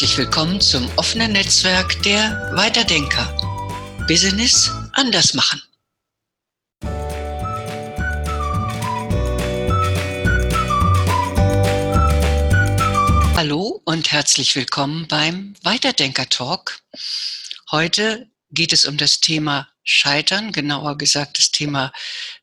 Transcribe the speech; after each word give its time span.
Herzlich 0.00 0.16
willkommen 0.16 0.62
zum 0.62 0.90
offenen 0.96 1.32
Netzwerk 1.32 2.02
der 2.04 2.50
Weiterdenker. 2.54 3.26
Business 4.08 4.70
anders 4.94 5.34
machen. 5.34 5.60
Hallo 13.36 13.82
und 13.84 14.10
herzlich 14.10 14.56
willkommen 14.56 15.06
beim 15.06 15.52
Weiterdenker 15.64 16.26
Talk. 16.30 16.80
Heute 17.70 18.26
geht 18.52 18.72
es 18.72 18.86
um 18.86 18.96
das 18.96 19.20
Thema 19.20 19.68
Scheitern, 19.84 20.52
genauer 20.52 20.96
gesagt 20.96 21.36
das 21.36 21.50
Thema 21.50 21.92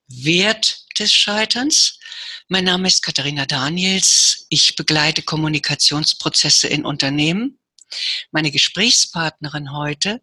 Wert 0.07 0.85
des 0.99 1.11
Scheiterns. 1.11 1.97
Mein 2.49 2.63
Name 2.63 2.87
ist 2.87 3.03
Katharina 3.03 3.45
Daniels. 3.45 4.45
Ich 4.47 4.77
begleite 4.77 5.21
Kommunikationsprozesse 5.21 6.69
in 6.69 6.85
Unternehmen. 6.85 7.59
Meine 8.31 8.51
Gesprächspartnerin 8.51 9.73
heute 9.73 10.21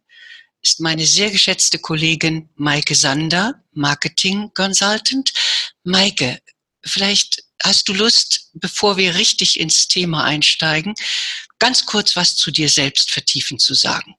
ist 0.62 0.80
meine 0.80 1.05
sehr 1.05 1.30
geschätzte 1.30 1.78
Kollegin 1.78 2.48
Maike 2.55 2.95
Sander, 2.95 3.62
Marketing 3.73 4.50
Consultant. 4.55 5.34
Maike, 5.83 6.38
vielleicht 6.83 7.45
hast 7.62 7.88
du 7.88 7.92
Lust, 7.92 8.48
bevor 8.55 8.97
wir 8.97 9.16
richtig 9.16 9.61
ins 9.61 9.86
Thema 9.88 10.25
einsteigen, 10.25 10.94
ganz 11.59 11.84
kurz 11.84 12.16
was 12.16 12.36
zu 12.36 12.50
dir 12.50 12.70
selbst 12.70 13.11
vertiefen 13.11 13.59
zu 13.59 13.75
sagen. 13.75 14.14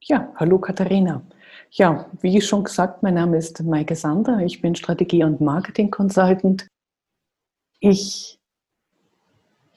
Ja, 0.00 0.32
hallo 0.34 0.58
Katharina. 0.58 1.24
Ja, 1.70 2.10
wie 2.20 2.40
schon 2.42 2.64
gesagt, 2.64 3.04
mein 3.04 3.14
Name 3.14 3.38
ist 3.38 3.62
Maike 3.62 3.94
Sander. 3.94 4.40
Ich 4.40 4.60
bin 4.60 4.74
Strategie- 4.74 5.22
und 5.22 5.40
Marketing-Consultant. 5.40 6.66
Ich 7.84 8.38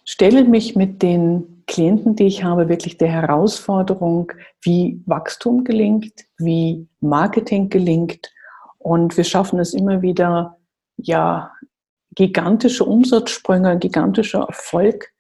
stelle 0.04 0.44
mich 0.44 0.76
mit 0.76 1.02
den 1.02 1.64
Klienten, 1.66 2.16
die 2.16 2.28
ich 2.28 2.44
habe, 2.44 2.70
wirklich 2.70 3.00
der 3.00 3.08
Herausforderung, 3.08 4.32
wie 4.62 5.02
Wachstum 5.08 5.64
gelingt, 5.64 6.14
wie 6.38 6.88
Marketing 7.00 7.70
gelingt. 7.70 8.32
Und 8.78 9.18
wir 9.18 9.24
schaffen 9.24 9.58
es 9.58 9.74
immer 9.74 10.04
wieder, 10.04 10.60
ja, 10.98 11.52
gigantische 12.12 12.86
Umsatzsprünge, 12.86 13.80
gigantischer 13.80 14.46
Erfolg 14.48 15.12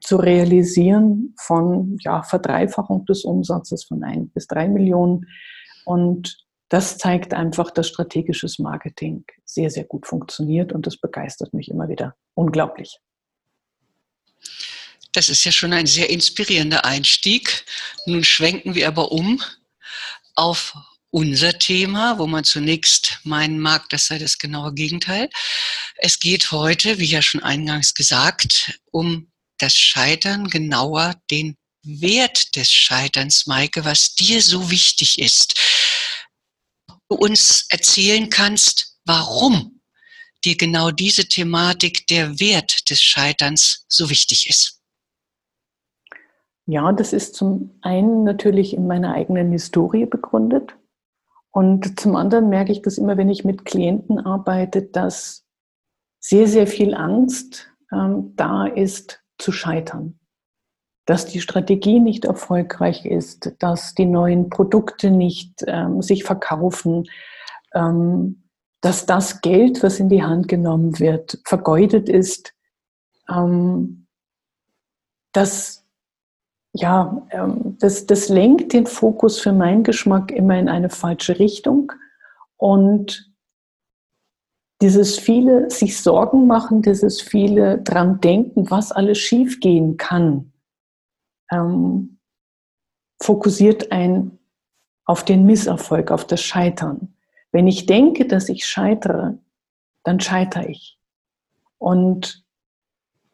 zu 0.00 0.16
realisieren 0.16 1.34
von 1.38 1.98
ja, 2.00 2.22
Verdreifachung 2.22 3.04
des 3.04 3.26
Umsatzes 3.26 3.84
von 3.84 4.02
ein 4.02 4.30
bis 4.30 4.46
drei 4.46 4.68
Millionen 4.68 5.26
und 5.84 6.46
das 6.72 6.96
zeigt 6.96 7.34
einfach, 7.34 7.70
dass 7.70 7.88
strategisches 7.88 8.58
Marketing 8.58 9.26
sehr, 9.44 9.68
sehr 9.70 9.84
gut 9.84 10.06
funktioniert 10.06 10.72
und 10.72 10.86
das 10.86 10.96
begeistert 10.96 11.52
mich 11.52 11.68
immer 11.68 11.90
wieder 11.90 12.16
unglaublich. 12.32 12.98
Das 15.12 15.28
ist 15.28 15.44
ja 15.44 15.52
schon 15.52 15.74
ein 15.74 15.86
sehr 15.86 16.08
inspirierender 16.08 16.86
Einstieg. 16.86 17.66
Nun 18.06 18.24
schwenken 18.24 18.74
wir 18.74 18.88
aber 18.88 19.12
um 19.12 19.42
auf 20.34 20.74
unser 21.10 21.58
Thema, 21.58 22.18
wo 22.18 22.26
man 22.26 22.42
zunächst 22.42 23.18
meinen 23.22 23.60
mag, 23.60 23.90
das 23.90 24.06
sei 24.06 24.18
das 24.18 24.38
genaue 24.38 24.72
Gegenteil. 24.72 25.28
Es 25.96 26.20
geht 26.20 26.52
heute, 26.52 26.98
wie 26.98 27.04
ja 27.04 27.20
schon 27.20 27.42
eingangs 27.42 27.92
gesagt, 27.92 28.80
um 28.90 29.30
das 29.58 29.74
Scheitern, 29.74 30.48
genauer 30.48 31.16
den 31.30 31.58
Wert 31.84 32.56
des 32.56 32.72
Scheiterns, 32.72 33.46
Maike, 33.46 33.84
was 33.84 34.14
dir 34.14 34.40
so 34.40 34.70
wichtig 34.70 35.18
ist. 35.18 35.54
Du 37.12 37.18
uns 37.18 37.66
erzählen 37.68 38.30
kannst, 38.30 38.98
warum 39.04 39.82
dir 40.46 40.56
genau 40.56 40.90
diese 40.90 41.26
Thematik, 41.26 42.06
der 42.06 42.40
Wert 42.40 42.88
des 42.88 43.02
Scheiterns 43.02 43.84
so 43.86 44.08
wichtig 44.08 44.48
ist. 44.48 44.80
Ja, 46.64 46.90
das 46.90 47.12
ist 47.12 47.34
zum 47.34 47.78
einen 47.82 48.24
natürlich 48.24 48.72
in 48.72 48.86
meiner 48.86 49.12
eigenen 49.12 49.52
Historie 49.52 50.06
begründet. 50.06 50.74
Und 51.50 52.00
zum 52.00 52.16
anderen 52.16 52.48
merke 52.48 52.72
ich 52.72 52.80
das 52.80 52.96
immer, 52.96 53.18
wenn 53.18 53.28
ich 53.28 53.44
mit 53.44 53.66
Klienten 53.66 54.18
arbeite, 54.18 54.80
dass 54.80 55.44
sehr, 56.18 56.48
sehr 56.48 56.66
viel 56.66 56.94
Angst 56.94 57.68
ähm, 57.92 58.32
da 58.36 58.64
ist 58.64 59.22
zu 59.36 59.52
scheitern 59.52 60.18
dass 61.04 61.26
die 61.26 61.40
Strategie 61.40 62.00
nicht 62.00 62.24
erfolgreich 62.24 63.04
ist, 63.04 63.52
dass 63.58 63.94
die 63.94 64.06
neuen 64.06 64.50
Produkte 64.50 65.10
nicht 65.10 65.64
ähm, 65.66 66.00
sich 66.00 66.24
verkaufen, 66.24 67.04
ähm, 67.74 68.42
dass 68.80 69.06
das 69.06 69.40
Geld, 69.40 69.82
was 69.82 70.00
in 70.00 70.08
die 70.08 70.22
Hand 70.22 70.48
genommen 70.48 70.98
wird, 70.98 71.40
vergeudet 71.44 72.08
ist, 72.08 72.54
ähm, 73.28 74.06
das, 75.32 75.84
ja, 76.72 77.26
ähm, 77.30 77.76
das, 77.80 78.06
das 78.06 78.28
lenkt 78.28 78.72
den 78.72 78.86
Fokus 78.86 79.40
für 79.40 79.52
meinen 79.52 79.82
Geschmack 79.82 80.30
immer 80.30 80.58
in 80.58 80.68
eine 80.68 80.90
falsche 80.90 81.38
Richtung. 81.38 81.92
Und 82.56 83.32
dieses 84.82 85.18
viele 85.18 85.70
sich 85.70 86.00
Sorgen 86.00 86.46
machen, 86.46 86.82
dieses 86.82 87.20
viele 87.20 87.78
dran 87.78 88.20
denken, 88.20 88.70
was 88.70 88.92
alles 88.92 89.18
schiefgehen 89.18 89.96
kann, 89.96 90.51
ähm, 91.52 92.18
fokussiert 93.22 93.92
ein 93.92 94.38
auf 95.04 95.24
den 95.24 95.44
Misserfolg, 95.44 96.10
auf 96.10 96.26
das 96.26 96.42
Scheitern. 96.42 97.14
Wenn 97.50 97.66
ich 97.66 97.86
denke, 97.86 98.26
dass 98.26 98.48
ich 98.48 98.64
scheitere, 98.66 99.38
dann 100.04 100.20
scheitere 100.20 100.68
ich. 100.68 100.98
Und 101.78 102.44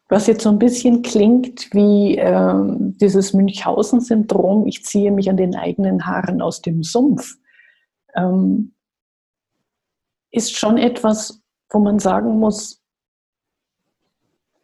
was 0.09 0.27
jetzt 0.27 0.43
so 0.43 0.49
ein 0.49 0.59
bisschen 0.59 1.03
klingt 1.03 1.73
wie 1.73 2.17
äh, 2.17 2.53
dieses 2.99 3.33
Münchhausen-Syndrom, 3.33 4.65
ich 4.65 4.83
ziehe 4.83 5.11
mich 5.11 5.29
an 5.29 5.37
den 5.37 5.55
eigenen 5.55 6.05
Haaren 6.05 6.41
aus 6.41 6.61
dem 6.61 6.83
Sumpf, 6.83 7.35
ähm, 8.15 8.73
ist 10.31 10.55
schon 10.57 10.77
etwas, 10.77 11.41
wo 11.69 11.79
man 11.79 11.99
sagen 11.99 12.39
muss, 12.39 12.78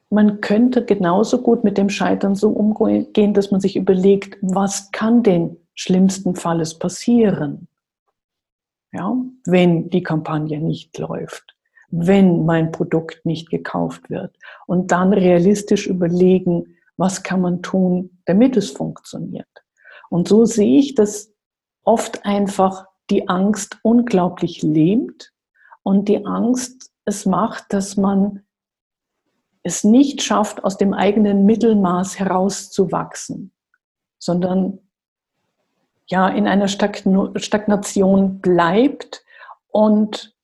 man 0.10 0.42
könnte 0.42 0.86
genauso 0.86 1.42
gut 1.42 1.64
mit 1.64 1.78
dem 1.78 1.90
Scheitern 1.90 2.36
so 2.36 2.50
umgehen, 2.50 3.34
dass 3.34 3.52
man 3.52 3.60
sich 3.60 3.76
überlegt, 3.76 4.38
was 4.42 4.92
kann 4.92 5.24
denn 5.24 5.58
schlimmsten 5.74 6.36
Falles 6.36 6.78
passieren, 6.80 7.68
ja, 8.92 9.16
wenn 9.46 9.90
die 9.90 10.04
Kampagne 10.04 10.60
nicht 10.60 10.98
läuft, 10.98 11.56
wenn 11.90 12.46
mein 12.46 12.72
Produkt 12.72 13.26
nicht 13.26 13.50
gekauft 13.50 14.10
wird 14.10 14.36
und 14.68 14.92
dann 14.92 15.12
realistisch 15.12 15.88
überlegen, 15.88 16.78
was 16.98 17.24
kann 17.24 17.42
man 17.42 17.62
tun, 17.62 18.22
damit 18.26 18.56
es 18.56 18.72
funktioniert. 18.72 19.48
Und 20.10 20.28
so 20.30 20.46
sehe 20.46 20.80
ich, 20.80 20.96
dass 20.96 21.34
oft 21.84 22.26
einfach 22.26 22.86
die 23.10 23.28
Angst 23.28 23.80
unglaublich 23.84 24.62
lähmt 24.62 25.34
und 25.84 26.08
die 26.08 26.26
Angst 26.26 26.92
es 27.04 27.26
macht, 27.26 27.74
dass 27.74 27.98
man 27.98 28.45
es 29.66 29.84
nicht 29.84 30.22
schafft, 30.22 30.64
aus 30.64 30.78
dem 30.78 30.94
eigenen 30.94 31.44
Mittelmaß 31.46 32.20
herauszuwachsen, 32.20 33.52
sondern 34.20 34.78
ja 36.06 36.28
in 36.28 36.48
einer 36.48 36.68
Stagnation 36.68 38.40
bleibt 38.42 39.26
und 39.70 40.36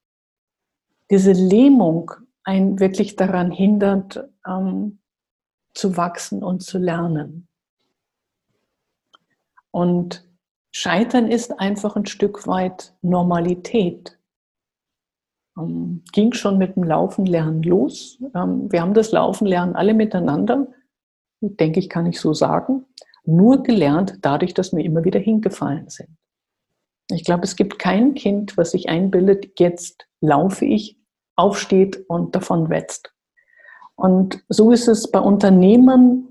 diese 1.12 1.34
Lähmung 1.34 2.12
einen 2.44 2.80
wirklich 2.80 3.16
daran 3.16 3.52
hindert, 3.52 4.28
ähm, 4.48 4.98
zu 5.76 5.98
wachsen 5.98 6.44
und 6.44 6.64
zu 6.64 6.80
lernen. 6.80 7.48
Und 9.70 10.28
Scheitern 10.72 11.28
ist 11.30 11.60
einfach 11.60 11.96
ein 11.96 12.08
Stück 12.08 12.48
weit 12.48 12.96
Normalität. 13.04 14.18
Ähm, 15.62 16.04
ging 16.12 16.34
schon 16.34 16.58
mit 16.58 16.76
dem 16.76 16.84
Laufen 16.84 17.26
lernen 17.26 17.64
los. 17.64 18.20
Ähm, 18.36 18.72
wir 18.72 18.82
haben 18.82 18.94
das 18.94 19.12
Laufen 19.12 19.48
lernen 19.48 19.76
alle 19.76 19.94
miteinander, 19.94 20.68
denke 21.42 21.80
ich, 21.80 21.90
kann 21.90 22.06
ich 22.06 22.20
so 22.20 22.34
sagen. 22.34 22.86
Nur 23.24 23.64
gelernt 23.64 24.20
dadurch, 24.22 24.54
dass 24.54 24.74
wir 24.74 24.84
immer 24.84 25.04
wieder 25.04 25.20
hingefallen 25.20 25.90
sind. 25.90 26.10
Ich 27.12 27.24
glaube, 27.24 27.44
es 27.44 27.56
gibt 27.56 27.78
kein 27.78 28.14
Kind, 28.14 28.58
was 28.58 28.72
sich 28.72 28.90
einbildet, 28.90 29.60
jetzt 29.60 30.08
laufe 30.22 30.66
ich, 30.66 30.98
aufsteht 31.36 32.04
und 32.08 32.36
davon 32.36 32.70
wetzt. 32.70 33.14
Und 33.96 34.44
so 34.50 34.72
ist 34.72 34.88
es 34.88 35.12
bei 35.12 35.20
Unternehmern 35.20 36.28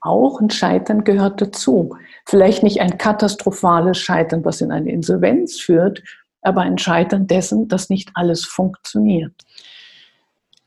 auch. 0.00 0.40
Ein 0.40 0.50
Scheitern 0.50 1.04
gehört 1.04 1.40
dazu. 1.40 1.96
Vielleicht 2.26 2.62
nicht 2.62 2.80
ein 2.80 2.98
katastrophales 2.98 3.98
Scheitern, 3.98 4.44
was 4.44 4.60
in 4.60 4.70
eine 4.70 4.92
Insolvenz 4.92 5.58
führt, 5.58 6.02
aber 6.44 6.62
ein 6.62 6.78
Scheitern 6.78 7.26
dessen, 7.26 7.68
dass 7.68 7.88
nicht 7.88 8.10
alles 8.14 8.44
funktioniert. 8.44 9.32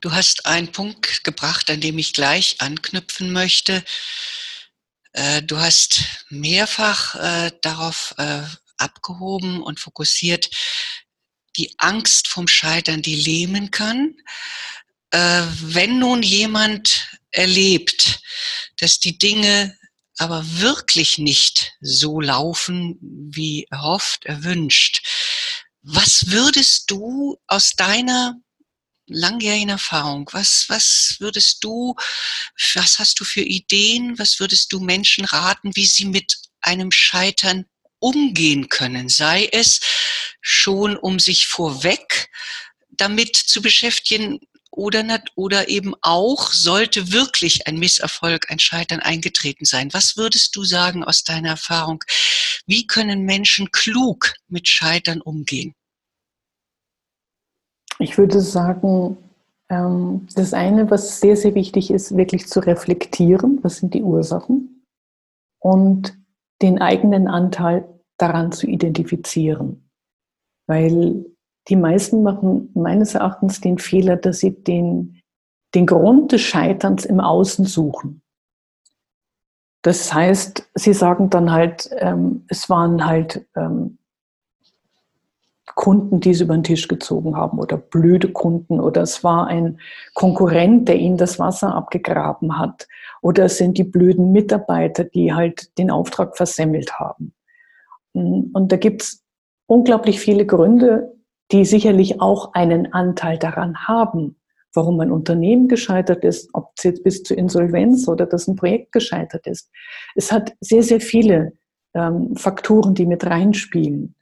Du 0.01 0.11
hast 0.11 0.45
einen 0.45 0.71
Punkt 0.71 1.23
gebracht, 1.23 1.69
an 1.69 1.81
dem 1.81 1.97
ich 1.97 2.13
gleich 2.13 2.57
anknüpfen 2.59 3.31
möchte. 3.31 3.83
Äh, 5.13 5.41
du 5.41 5.57
hast 5.57 6.03
mehrfach 6.29 7.15
äh, 7.15 7.51
darauf 7.61 8.13
äh, 8.17 8.41
abgehoben 8.77 9.61
und 9.63 9.79
fokussiert, 9.79 10.49
die 11.57 11.73
Angst 11.79 12.27
vom 12.27 12.47
Scheitern, 12.47 13.01
die 13.01 13.15
lähmen 13.15 13.71
kann. 13.71 14.13
Wenn 15.09 15.97
nun 15.97 16.21
jemand 16.21 17.07
erlebt, 17.31 18.19
dass 18.79 18.99
die 18.99 19.17
Dinge 19.17 19.75
aber 20.17 20.43
wirklich 20.59 21.17
nicht 21.17 21.73
so 21.81 22.19
laufen, 22.19 22.99
wie 23.01 23.65
erhofft, 23.71 24.25
erwünscht. 24.25 25.01
Was 25.89 26.31
würdest 26.31 26.91
du 26.91 27.37
aus 27.47 27.71
deiner 27.77 28.35
langjährigen 29.05 29.69
Erfahrung, 29.69 30.29
was, 30.33 30.65
was 30.67 31.15
würdest 31.19 31.63
du, 31.63 31.95
was 32.73 32.99
hast 32.99 33.21
du 33.21 33.23
für 33.23 33.41
Ideen, 33.41 34.19
was 34.19 34.41
würdest 34.41 34.73
du 34.73 34.81
Menschen 34.81 35.23
raten, 35.23 35.77
wie 35.77 35.85
sie 35.85 36.03
mit 36.03 36.39
einem 36.59 36.91
Scheitern 36.91 37.67
umgehen 37.99 38.67
können? 38.67 39.07
Sei 39.07 39.47
es 39.49 39.79
schon, 40.41 40.97
um 40.97 41.19
sich 41.19 41.47
vorweg 41.47 42.29
damit 42.89 43.37
zu 43.37 43.61
beschäftigen, 43.61 44.41
oder, 44.71 45.03
oder 45.35 45.69
eben 45.69 45.93
auch, 46.01 46.51
sollte 46.51 47.11
wirklich 47.11 47.67
ein 47.67 47.77
Misserfolg, 47.77 48.49
ein 48.49 48.59
Scheitern 48.59 48.99
eingetreten 48.99 49.65
sein. 49.65 49.89
Was 49.93 50.17
würdest 50.17 50.55
du 50.55 50.63
sagen 50.63 51.03
aus 51.03 51.23
deiner 51.23 51.49
Erfahrung? 51.49 52.03
Wie 52.65 52.85
können 52.87 53.23
Menschen 53.23 53.71
klug 53.71 54.33
mit 54.47 54.67
Scheitern 54.67 55.21
umgehen? 55.21 55.73
Ich 57.99 58.17
würde 58.17 58.41
sagen, 58.41 59.17
ähm, 59.69 60.27
das 60.35 60.53
eine, 60.53 60.89
was 60.91 61.19
sehr, 61.19 61.35
sehr 61.35 61.55
wichtig 61.55 61.91
ist, 61.91 62.15
wirklich 62.15 62.47
zu 62.47 62.59
reflektieren, 62.59 63.59
was 63.63 63.77
sind 63.77 63.93
die 63.93 64.03
Ursachen 64.03 64.83
und 65.59 66.17
den 66.61 66.79
eigenen 66.79 67.27
Anteil 67.27 67.87
daran 68.17 68.51
zu 68.51 68.67
identifizieren. 68.67 69.89
Weil 70.67 71.25
die 71.69 71.75
meisten 71.75 72.23
machen 72.23 72.69
meines 72.73 73.15
Erachtens 73.15 73.61
den 73.61 73.77
Fehler, 73.77 74.15
dass 74.15 74.39
sie 74.39 74.51
den, 74.51 75.21
den 75.75 75.85
Grund 75.85 76.31
des 76.31 76.41
Scheiterns 76.41 77.05
im 77.05 77.19
Außen 77.19 77.65
suchen. 77.65 78.21
Das 79.81 80.13
heißt, 80.13 80.69
sie 80.75 80.93
sagen 80.93 81.29
dann 81.29 81.51
halt, 81.51 81.89
ähm, 81.97 82.45
es 82.47 82.69
waren 82.69 83.05
halt 83.05 83.45
ähm, 83.55 83.97
Kunden, 85.75 86.19
die 86.19 86.31
es 86.31 86.41
über 86.41 86.55
den 86.55 86.63
Tisch 86.63 86.87
gezogen 86.87 87.35
haben 87.37 87.59
oder 87.59 87.77
blöde 87.77 88.31
Kunden 88.31 88.79
oder 88.79 89.01
es 89.01 89.23
war 89.23 89.47
ein 89.47 89.79
Konkurrent, 90.15 90.87
der 90.87 90.97
ihnen 90.97 91.17
das 91.17 91.37
Wasser 91.37 91.75
abgegraben 91.75 92.57
hat 92.57 92.87
oder 93.21 93.45
es 93.45 93.57
sind 93.57 93.77
die 93.77 93.83
blöden 93.83 94.31
Mitarbeiter, 94.31 95.03
die 95.03 95.33
halt 95.33 95.77
den 95.77 95.91
Auftrag 95.91 96.35
versemmelt 96.35 96.99
haben. 96.99 97.33
Und 98.13 98.71
da 98.71 98.77
gibt 98.77 99.03
es 99.03 99.23
unglaublich 99.67 100.19
viele 100.19 100.45
Gründe, 100.47 101.16
die 101.51 101.65
sicherlich 101.65 102.21
auch 102.21 102.53
einen 102.53 102.93
Anteil 102.93 103.37
daran 103.37 103.87
haben, 103.87 104.35
warum 104.73 104.99
ein 104.99 105.11
Unternehmen 105.11 105.67
gescheitert 105.67 106.23
ist, 106.23 106.49
ob 106.53 106.71
es 106.77 106.83
jetzt 106.83 107.03
bis 107.03 107.23
zur 107.23 107.37
Insolvenz 107.37 108.07
oder 108.07 108.25
dass 108.25 108.47
ein 108.47 108.55
Projekt 108.55 108.91
gescheitert 108.91 109.47
ist. 109.47 109.71
Es 110.15 110.31
hat 110.31 110.53
sehr, 110.59 110.83
sehr 110.83 110.99
viele 111.01 111.53
ähm, 111.93 112.35
Faktoren, 112.35 112.93
die 112.93 113.05
mit 113.05 113.25
reinspielen. 113.25 114.15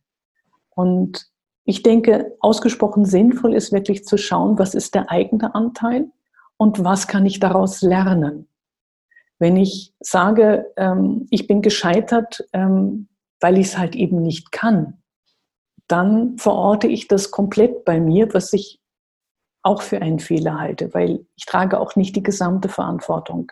Und 0.70 1.28
ich 1.66 1.82
denke, 1.82 2.36
ausgesprochen 2.40 3.06
sinnvoll 3.06 3.54
ist 3.54 3.72
wirklich 3.72 4.06
zu 4.06 4.18
schauen, 4.18 4.60
was 4.60 4.76
ist 4.76 4.94
der 4.94 5.10
eigene 5.10 5.56
Anteil 5.56 6.10
und 6.58 6.84
was 6.84 7.08
kann 7.08 7.26
ich 7.26 7.40
daraus 7.40 7.82
lernen. 7.82 8.48
Wenn 9.40 9.58
ich 9.58 9.94
sage, 10.00 10.68
ähm, 10.78 11.28
ich 11.32 11.48
bin 11.48 11.62
gescheitert, 11.62 12.48
ähm, 12.54 13.10
weil 13.42 13.58
ich 13.58 13.68
es 13.68 13.78
halt 13.78 13.96
eben 13.96 14.22
nicht 14.22 14.52
kann, 14.52 15.02
dann 15.88 16.38
verorte 16.38 16.88
ich 16.88 17.08
das 17.08 17.32
komplett 17.32 17.86
bei 17.86 18.00
mir, 18.00 18.34
was 18.34 18.54
ich 18.54 18.80
auch 19.64 19.82
für 19.82 20.02
einen 20.02 20.20
Fehler 20.20 20.60
halte, 20.60 20.94
weil 20.94 21.26
ich 21.36 21.46
trage 21.46 21.80
auch 21.80 21.96
nicht 21.96 22.16
die 22.16 22.24
gesamte 22.24 22.70
Verantwortung 22.70 23.52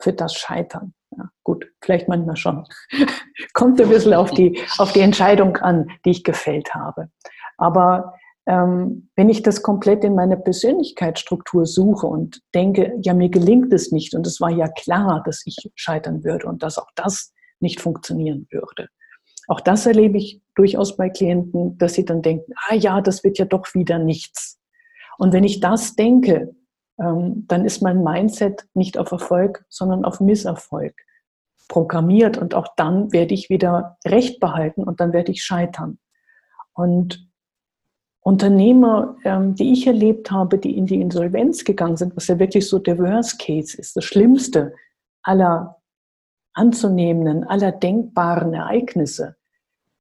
für 0.00 0.12
das 0.12 0.34
Scheitern. 0.34 0.94
Ja, 1.16 1.28
gut, 1.42 1.66
vielleicht 1.82 2.08
manchmal 2.08 2.36
schon. 2.36 2.64
Kommt 3.52 3.80
ein 3.80 3.88
bisschen 3.88 4.14
auf 4.14 4.30
die, 4.30 4.60
auf 4.78 4.92
die 4.92 5.00
Entscheidung 5.00 5.56
an, 5.56 5.88
die 6.04 6.10
ich 6.10 6.24
gefällt 6.24 6.72
habe. 6.72 7.10
Aber 7.58 8.14
ähm, 8.46 9.10
wenn 9.16 9.28
ich 9.28 9.42
das 9.42 9.62
komplett 9.62 10.04
in 10.04 10.14
meiner 10.14 10.36
Persönlichkeitsstruktur 10.36 11.66
suche 11.66 12.06
und 12.06 12.40
denke, 12.54 12.94
ja, 13.02 13.12
mir 13.12 13.28
gelingt 13.28 13.72
es 13.72 13.92
nicht 13.92 14.14
und 14.14 14.26
es 14.26 14.40
war 14.40 14.50
ja 14.50 14.68
klar, 14.68 15.22
dass 15.24 15.42
ich 15.44 15.56
scheitern 15.74 16.24
würde 16.24 16.46
und 16.46 16.62
dass 16.62 16.78
auch 16.78 16.90
das 16.94 17.32
nicht 17.58 17.80
funktionieren 17.80 18.46
würde, 18.50 18.88
auch 19.50 19.60
das 19.60 19.84
erlebe 19.84 20.16
ich 20.16 20.40
durchaus 20.54 20.96
bei 20.96 21.10
Klienten, 21.10 21.76
dass 21.76 21.94
sie 21.94 22.04
dann 22.04 22.22
denken, 22.22 22.52
ah 22.68 22.74
ja, 22.76 23.00
das 23.00 23.24
wird 23.24 23.36
ja 23.36 23.44
doch 23.44 23.74
wieder 23.74 23.98
nichts. 23.98 24.60
Und 25.18 25.32
wenn 25.32 25.42
ich 25.42 25.58
das 25.58 25.96
denke, 25.96 26.54
ähm, 27.00 27.46
dann 27.48 27.64
ist 27.64 27.82
mein 27.82 28.04
Mindset 28.04 28.68
nicht 28.74 28.96
auf 28.96 29.10
Erfolg, 29.10 29.64
sondern 29.68 30.04
auf 30.04 30.20
Misserfolg 30.20 30.94
programmiert. 31.66 32.38
Und 32.38 32.54
auch 32.54 32.68
dann 32.76 33.12
werde 33.12 33.34
ich 33.34 33.50
wieder 33.50 33.98
Recht 34.06 34.38
behalten 34.38 34.84
und 34.84 35.00
dann 35.00 35.12
werde 35.12 35.32
ich 35.32 35.42
scheitern. 35.42 35.98
Und 36.72 37.28
Unternehmer, 38.20 39.16
ähm, 39.24 39.56
die 39.56 39.72
ich 39.72 39.84
erlebt 39.84 40.30
habe, 40.30 40.58
die 40.58 40.78
in 40.78 40.86
die 40.86 41.00
Insolvenz 41.00 41.64
gegangen 41.64 41.96
sind, 41.96 42.14
was 42.14 42.28
ja 42.28 42.38
wirklich 42.38 42.68
so 42.68 42.78
der 42.78 42.98
Worst 42.98 43.40
Case 43.40 43.76
ist, 43.76 43.96
das 43.96 44.04
Schlimmste 44.04 44.76
aller 45.24 45.82
anzunehmenden, 46.52 47.42
aller 47.42 47.72
denkbaren 47.72 48.54
Ereignisse, 48.54 49.39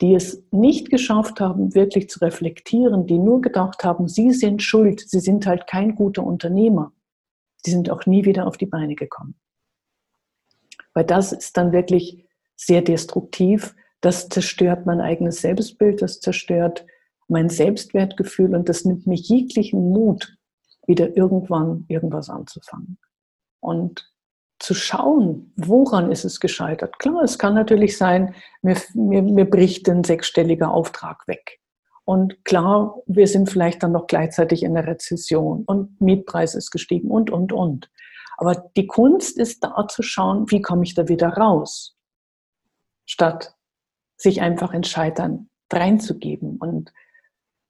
die 0.01 0.15
es 0.15 0.43
nicht 0.51 0.89
geschafft 0.89 1.39
haben, 1.41 1.75
wirklich 1.75 2.09
zu 2.09 2.19
reflektieren, 2.19 3.05
die 3.05 3.17
nur 3.17 3.41
gedacht 3.41 3.83
haben, 3.83 4.07
sie 4.07 4.31
sind 4.31 4.63
schuld, 4.63 5.01
sie 5.01 5.19
sind 5.19 5.45
halt 5.45 5.67
kein 5.67 5.95
guter 5.95 6.23
Unternehmer, 6.23 6.93
die 7.65 7.71
sind 7.71 7.89
auch 7.89 8.05
nie 8.05 8.25
wieder 8.25 8.47
auf 8.47 8.57
die 8.57 8.65
Beine 8.65 8.95
gekommen. 8.95 9.35
Weil 10.93 11.05
das 11.05 11.33
ist 11.33 11.57
dann 11.57 11.71
wirklich 11.71 12.25
sehr 12.55 12.81
destruktiv, 12.81 13.75
das 14.01 14.29
zerstört 14.29 14.85
mein 14.85 15.01
eigenes 15.01 15.41
Selbstbild, 15.41 16.01
das 16.01 16.21
zerstört 16.21 16.85
mein 17.27 17.49
Selbstwertgefühl 17.49 18.55
und 18.55 18.69
das 18.69 18.85
nimmt 18.85 19.05
mir 19.05 19.15
jeglichen 19.15 19.89
Mut, 19.89 20.37
wieder 20.87 21.15
irgendwann 21.15 21.85
irgendwas 21.89 22.29
anzufangen. 22.29 22.97
Und 23.59 24.09
zu 24.59 24.73
schauen, 24.73 25.53
woran 25.55 26.11
ist 26.11 26.25
es 26.25 26.39
gescheitert. 26.39 26.99
Klar, 26.99 27.23
es 27.23 27.39
kann 27.39 27.55
natürlich 27.55 27.97
sein, 27.97 28.35
mir, 28.61 28.77
mir, 28.93 29.21
mir 29.21 29.49
bricht 29.49 29.89
ein 29.89 30.03
sechsstelliger 30.03 30.71
Auftrag 30.71 31.27
weg. 31.27 31.59
Und 32.03 32.43
klar, 32.43 32.97
wir 33.05 33.27
sind 33.27 33.49
vielleicht 33.49 33.83
dann 33.83 33.91
noch 33.91 34.07
gleichzeitig 34.07 34.63
in 34.63 34.73
der 34.73 34.87
Rezession 34.87 35.63
und 35.65 36.01
Mietpreis 36.01 36.55
ist 36.55 36.71
gestiegen 36.71 37.09
und, 37.09 37.29
und, 37.29 37.53
und. 37.53 37.89
Aber 38.37 38.69
die 38.75 38.87
Kunst 38.87 39.37
ist 39.37 39.63
da 39.63 39.87
zu 39.87 40.01
schauen, 40.01 40.49
wie 40.49 40.61
komme 40.61 40.83
ich 40.83 40.95
da 40.95 41.07
wieder 41.07 41.29
raus, 41.29 41.97
statt 43.05 43.53
sich 44.17 44.41
einfach 44.41 44.73
in 44.73 44.83
Scheitern 44.83 45.49
reinzugeben. 45.71 46.57
Und 46.57 46.91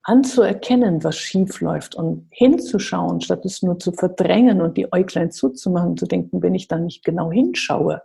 anzuerkennen, 0.03 1.03
was 1.03 1.17
schief 1.17 1.61
läuft 1.61 1.95
und 1.95 2.27
hinzuschauen, 2.31 3.21
statt 3.21 3.45
es 3.45 3.61
nur 3.61 3.79
zu 3.79 3.91
verdrängen 3.91 4.61
und 4.61 4.77
die 4.77 4.91
Äuglein 4.91 5.31
zuzumachen, 5.31 5.97
zu 5.97 6.05
denken, 6.05 6.41
wenn 6.41 6.55
ich 6.55 6.67
da 6.67 6.77
nicht 6.77 7.03
genau 7.03 7.31
hinschaue, 7.31 8.01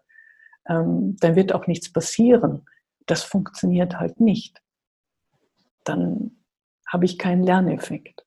ähm, 0.69 1.17
dann 1.21 1.37
wird 1.37 1.55
auch 1.55 1.67
nichts 1.67 1.93
passieren. 1.93 2.67
Das 3.07 3.23
funktioniert 3.23 3.99
halt 3.99 4.21
nicht. 4.21 4.61
Dann 5.85 6.33
habe 6.87 7.05
ich 7.05 7.19
keinen 7.19 7.43
Lerneffekt. 7.43 8.25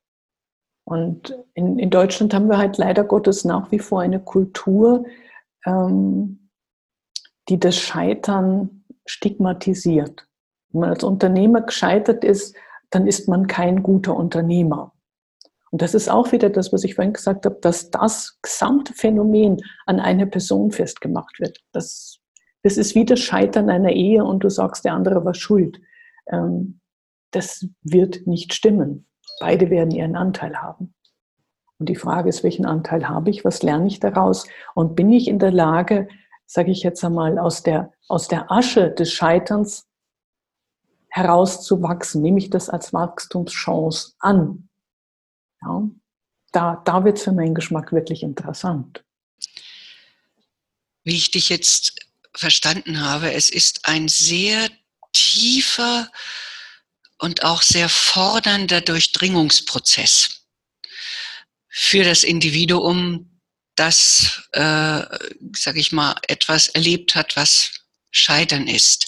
Und 0.84 1.38
in, 1.54 1.80
in 1.80 1.90
Deutschland 1.90 2.34
haben 2.34 2.48
wir 2.48 2.58
halt 2.58 2.78
leider 2.78 3.04
Gottes 3.04 3.44
nach 3.44 3.72
wie 3.72 3.80
vor 3.80 4.02
eine 4.02 4.22
Kultur, 4.22 5.06
ähm, 5.66 6.50
die 7.50 7.60
das 7.60 7.76
Scheitern 7.76 8.86
stigmatisiert. 9.06 10.28
Wenn 10.70 10.82
man 10.82 10.90
als 10.92 11.04
Unternehmer 11.04 11.62
gescheitert 11.62 12.24
ist, 12.24 12.56
dann 12.90 13.08
ist 13.08 13.28
man 13.28 13.48
kein 13.48 13.84
guter 13.84 14.16
Unternehmer. 14.16 14.94
Und 15.72 15.82
das 15.82 15.94
ist 15.94 16.10
auch 16.10 16.32
wieder 16.32 16.50
das, 16.50 16.72
was 16.72 16.84
ich 16.84 16.96
vorhin 16.96 17.14
gesagt 17.14 17.46
habe, 17.46 17.58
dass 17.62 17.92
das 17.92 18.40
gesamte 18.42 18.94
Phänomen 18.94 19.58
an 19.86 20.00
eine 20.00 20.26
Person 20.26 20.72
festgemacht 20.72 21.40
wird. 21.40 21.60
Das, 21.74 22.20
das 22.64 22.78
ist 22.78 22.96
wie 22.96 23.06
das 23.06 23.20
Scheitern 23.20 23.70
einer 23.70 23.92
Ehe 23.92 24.24
und 24.24 24.44
du 24.44 24.50
sagst, 24.50 24.86
der 24.86 24.94
andere 24.94 25.26
war 25.26 25.34
schuld. 25.34 25.82
Ähm, 26.32 26.80
das 27.32 27.68
wird 27.82 28.26
nicht 28.26 28.54
stimmen. 28.54 29.08
Beide 29.40 29.70
werden 29.70 29.92
ihren 29.92 30.16
Anteil 30.16 30.56
haben. 30.56 30.94
Und 31.80 31.90
die 31.90 31.96
Frage 31.96 32.30
ist, 32.30 32.44
welchen 32.44 32.66
Anteil 32.66 33.08
habe 33.08 33.30
ich? 33.30 33.46
Was 33.46 33.62
lerne 33.62 33.88
ich 33.88 34.00
daraus? 34.00 34.48
Und 34.74 34.96
bin 34.96 35.12
ich 35.12 35.28
in 35.28 35.38
der 35.38 35.52
Lage, 35.52 36.08
sage 36.46 36.72
ich 36.72 36.82
jetzt 36.82 37.04
einmal, 37.04 37.38
aus 37.38 37.62
der, 37.62 37.92
aus 38.08 38.28
der 38.28 38.52
Asche 38.52 38.92
des 38.92 39.12
Scheiterns 39.12 39.87
herauszuwachsen, 41.10 42.22
nehme 42.22 42.40
ich 42.40 42.50
das 42.50 42.70
als 42.70 42.94
Wachstumschance 42.94 44.14
an. 44.20 44.70
Ja, 45.62 45.84
da 46.52 46.82
da 46.86 47.04
wird 47.04 47.18
es 47.18 47.24
für 47.24 47.32
meinen 47.32 47.56
Geschmack 47.56 47.92
wirklich 47.92 48.24
interessant. 48.24 49.04
Wie 51.04 51.16
ich 51.16 51.32
dich 51.32 51.50
jetzt 51.50 51.96
verstanden 52.36 53.02
habe, 53.02 53.34
es 53.34 53.50
ist 53.50 53.88
ein 53.88 54.08
sehr 54.08 54.70
tiefer 55.14 56.10
und 57.18 57.44
auch 57.44 57.62
sehr 57.62 57.90
fordernder 57.90 58.82
Durchdringungsprozess 58.82 60.38
für 61.70 62.04
das 62.04 62.24
Individuum, 62.24 63.40
das, 63.76 64.42
äh, 64.52 65.04
sage 65.56 65.80
ich 65.80 65.92
mal, 65.92 66.16
etwas 66.28 66.70
erlebt 66.70 67.16
hat, 67.16 67.36
was 67.36 67.72
Scheitern 68.12 68.68
ist. 68.68 69.08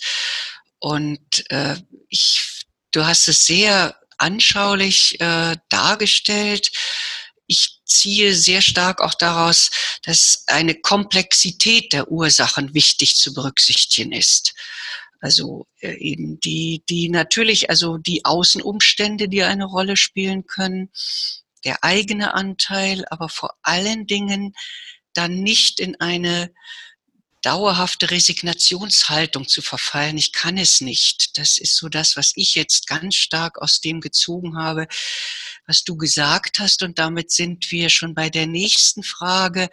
Und 0.79 1.49
äh, 1.51 1.75
ich, 2.09 2.65
du 2.91 3.05
hast 3.05 3.27
es 3.27 3.45
sehr 3.45 3.99
anschaulich 4.17 5.19
äh, 5.19 5.55
dargestellt. 5.69 6.71
Ich 7.47 7.79
ziehe 7.85 8.35
sehr 8.35 8.61
stark 8.61 9.01
auch 9.01 9.15
daraus, 9.15 9.71
dass 10.03 10.43
eine 10.47 10.75
Komplexität 10.75 11.93
der 11.93 12.11
Ursachen 12.11 12.73
wichtig 12.73 13.15
zu 13.15 13.33
berücksichtigen 13.33 14.11
ist. 14.11 14.53
Also 15.21 15.67
äh, 15.81 15.95
eben 15.95 16.39
die, 16.39 16.83
die 16.87 17.09
natürlich, 17.09 17.69
also 17.69 17.97
die 17.97 18.23
Außenumstände, 18.23 19.27
die 19.27 19.43
eine 19.43 19.65
Rolle 19.65 19.97
spielen 19.97 20.45
können, 20.45 20.91
der 21.65 21.83
eigene 21.83 22.33
Anteil, 22.33 23.03
aber 23.09 23.27
vor 23.27 23.55
allen 23.63 24.07
Dingen 24.07 24.53
dann 25.13 25.41
nicht 25.41 25.79
in 25.79 25.99
eine 25.99 26.53
dauerhafte 27.41 28.11
Resignationshaltung 28.11 29.47
zu 29.47 29.61
verfallen. 29.61 30.17
Ich 30.17 30.33
kann 30.33 30.57
es 30.57 30.81
nicht. 30.81 31.37
Das 31.37 31.57
ist 31.57 31.75
so 31.75 31.89
das, 31.89 32.17
was 32.17 32.33
ich 32.35 32.55
jetzt 32.55 32.87
ganz 32.87 33.15
stark 33.15 33.61
aus 33.61 33.79
dem 33.79 34.01
gezogen 34.01 34.57
habe, 34.57 34.87
was 35.65 35.83
du 35.83 35.95
gesagt 35.95 36.59
hast. 36.59 36.83
Und 36.83 36.99
damit 36.99 37.31
sind 37.31 37.71
wir 37.71 37.89
schon 37.89 38.13
bei 38.13 38.29
der 38.29 38.47
nächsten 38.47 39.03
Frage. 39.03 39.69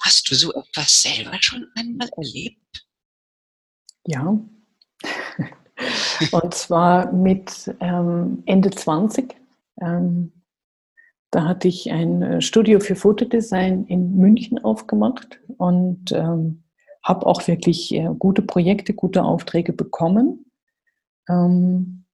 Hast 0.00 0.30
du 0.30 0.34
so 0.34 0.52
etwas 0.52 1.02
selber 1.02 1.36
schon 1.40 1.66
einmal 1.76 2.10
erlebt? 2.16 2.86
Ja. 4.06 4.38
Und 6.32 6.54
zwar 6.54 7.12
mit 7.12 7.74
ähm, 7.80 8.42
Ende 8.46 8.70
20. 8.70 9.34
Ähm, 9.80 10.39
da 11.30 11.44
hatte 11.44 11.68
ich 11.68 11.90
ein 11.90 12.22
äh, 12.22 12.40
Studio 12.40 12.80
für 12.80 12.96
Fotodesign 12.96 13.84
in 13.86 14.16
München 14.16 14.58
aufgemacht 14.62 15.40
und 15.58 16.12
ähm, 16.12 16.64
habe 17.02 17.26
auch 17.26 17.46
wirklich 17.46 17.94
äh, 17.94 18.08
gute 18.18 18.42
Projekte, 18.42 18.94
gute 18.94 19.22
Aufträge 19.22 19.72
bekommen. 19.72 20.46
Ähm, 21.28 22.04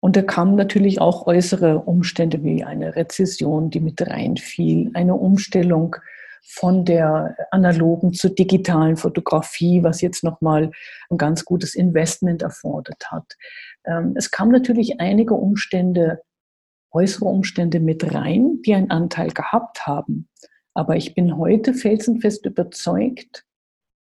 und 0.00 0.16
da 0.16 0.22
kamen 0.22 0.56
natürlich 0.56 1.00
auch 1.00 1.26
äußere 1.26 1.80
Umstände 1.80 2.42
wie 2.42 2.64
eine 2.64 2.96
Rezession, 2.96 3.70
die 3.70 3.80
mit 3.80 4.00
reinfiel, 4.02 4.90
eine 4.94 5.14
Umstellung 5.14 5.96
von 6.44 6.84
der 6.84 7.36
analogen 7.52 8.12
zur 8.12 8.30
digitalen 8.30 8.96
Fotografie, 8.96 9.82
was 9.84 10.00
jetzt 10.00 10.24
nochmal 10.24 10.72
ein 11.08 11.18
ganz 11.18 11.44
gutes 11.44 11.74
Investment 11.74 12.42
erfordert 12.42 13.10
hat. 13.10 13.36
Ähm, 13.84 14.14
es 14.16 14.30
kamen 14.30 14.50
natürlich 14.50 15.00
einige 15.00 15.34
Umstände 15.34 16.20
äußere 16.92 17.24
Umstände 17.24 17.80
mit 17.80 18.14
rein, 18.14 18.60
die 18.64 18.74
einen 18.74 18.90
Anteil 18.90 19.30
gehabt 19.30 19.86
haben. 19.86 20.28
Aber 20.74 20.96
ich 20.96 21.14
bin 21.14 21.36
heute 21.36 21.74
felsenfest 21.74 22.46
überzeugt, 22.46 23.44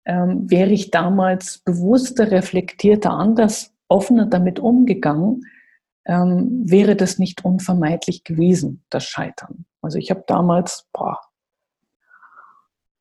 ähm, 0.05 0.49
wäre 0.49 0.71
ich 0.71 0.91
damals 0.91 1.59
bewusster, 1.59 2.31
reflektierter, 2.31 3.11
anders, 3.11 3.73
offener 3.87 4.25
damit 4.25 4.59
umgegangen, 4.59 5.45
ähm, 6.05 6.61
wäre 6.65 6.95
das 6.95 7.17
nicht 7.17 7.43
unvermeidlich 7.43 8.23
gewesen, 8.23 8.83
das 8.89 9.05
Scheitern. 9.05 9.65
Also 9.81 9.97
ich 9.97 10.11
habe 10.11 10.23
damals, 10.27 10.87
boah, 10.93 11.19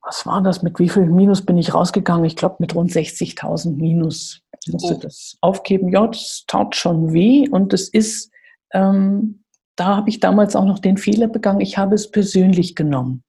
was 0.02 0.26
war 0.26 0.42
das, 0.42 0.62
mit 0.62 0.78
wie 0.78 0.88
viel 0.88 1.06
Minus 1.06 1.44
bin 1.44 1.56
ich 1.56 1.72
rausgegangen? 1.72 2.24
Ich 2.24 2.36
glaube 2.36 2.56
mit 2.58 2.74
rund 2.74 2.90
60.000 2.90 3.76
Minus. 3.76 4.42
Ich 4.64 4.72
musste 4.72 4.94
oh. 4.96 4.98
das 4.98 5.38
aufgeben. 5.40 5.88
Ja, 5.88 6.06
das 6.06 6.44
tat 6.46 6.76
schon 6.76 7.12
weh 7.12 7.48
und 7.48 7.72
das 7.72 7.88
ist 7.88 8.30
ähm, 8.72 9.43
da 9.76 9.96
habe 9.96 10.10
ich 10.10 10.20
damals 10.20 10.56
auch 10.56 10.64
noch 10.64 10.78
den 10.78 10.96
Fehler 10.96 11.28
begangen, 11.28 11.60
ich 11.60 11.78
habe 11.78 11.94
es 11.94 12.10
persönlich 12.10 12.74
genommen. 12.74 13.24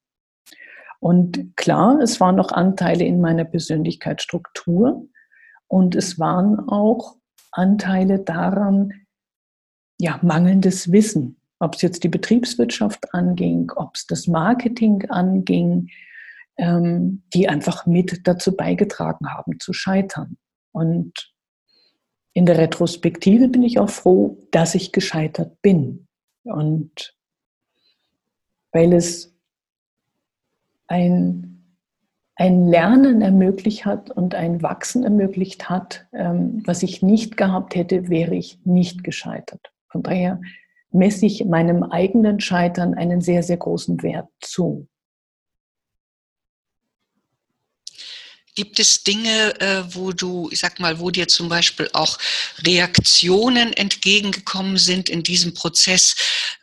Und 1.00 1.56
klar, 1.56 2.00
es 2.00 2.20
waren 2.20 2.36
noch 2.36 2.52
Anteile 2.52 3.06
in 3.06 3.22
meiner 3.22 3.46
Persönlichkeitsstruktur 3.46 5.08
und 5.68 5.96
es 5.96 6.20
waren 6.20 6.60
auch 6.68 7.18
Anteile 7.52 8.20
daran, 8.20 8.92
ja, 10.00 10.20
mangelndes 10.22 10.92
Wissen. 10.92 11.40
Ob 11.60 11.76
es 11.76 11.82
jetzt 11.82 12.04
die 12.04 12.10
Betriebswirtschaft 12.10 13.14
anging, 13.14 13.72
ob 13.76 13.96
es 13.96 14.08
das 14.08 14.28
Marketing 14.28 15.06
anging, 15.10 15.90
ähm, 16.58 17.24
die 17.34 17.48
einfach 17.48 17.86
mit 17.86 18.28
dazu 18.28 18.56
beigetragen 18.56 19.30
haben 19.30 19.60
zu 19.60 19.74
scheitern. 19.74 20.38
Und 20.72 21.34
in 22.34 22.46
der 22.46 22.58
Retrospektive 22.58 23.48
bin 23.48 23.64
ich 23.64 23.80
auch 23.80 23.90
froh, 23.90 24.38
dass 24.52 24.76
ich 24.76 24.92
gescheitert 24.92 25.62
bin. 25.62 26.05
Und 26.46 27.16
weil 28.72 28.94
es 28.94 29.36
ein, 30.88 31.64
ein 32.36 32.68
Lernen 32.68 33.22
ermöglicht 33.22 33.86
hat 33.86 34.12
und 34.12 34.36
ein 34.36 34.62
Wachsen 34.62 35.04
ermöglicht 35.04 35.70
hat, 35.70 36.08
ähm, 36.14 36.62
was 36.66 36.84
ich 36.84 37.02
nicht 37.02 37.38
gehabt 37.38 37.76
hätte, 37.76 38.10
wäre 38.10 38.36
ich 38.36 38.60
nicht 38.66 39.04
gescheitert. 39.04 39.72
Von 39.90 40.04
daher 40.04 40.40
messe 40.92 41.26
ich 41.26 41.46
meinem 41.46 41.84
eigenen 41.84 42.40
Scheitern 42.40 42.94
einen 42.94 43.22
sehr, 43.22 43.44
sehr 43.44 43.58
großen 43.58 44.02
Wert 44.04 44.30
zu. 44.40 44.88
Gibt 48.56 48.80
es 48.80 49.04
Dinge, 49.04 49.60
äh, 49.60 49.84
wo 49.94 50.12
du, 50.12 50.50
ich 50.52 50.60
sag 50.60 50.80
mal, 50.80 51.00
wo 51.00 51.12
dir 51.12 51.28
zum 51.28 51.50
Beispiel 51.50 51.90
auch 51.94 52.18
Reaktionen 52.66 53.74
entgegengekommen 53.74 54.78
sind 54.78 55.10
in 55.10 55.24
diesem 55.24 55.54
Prozess, 55.54 56.16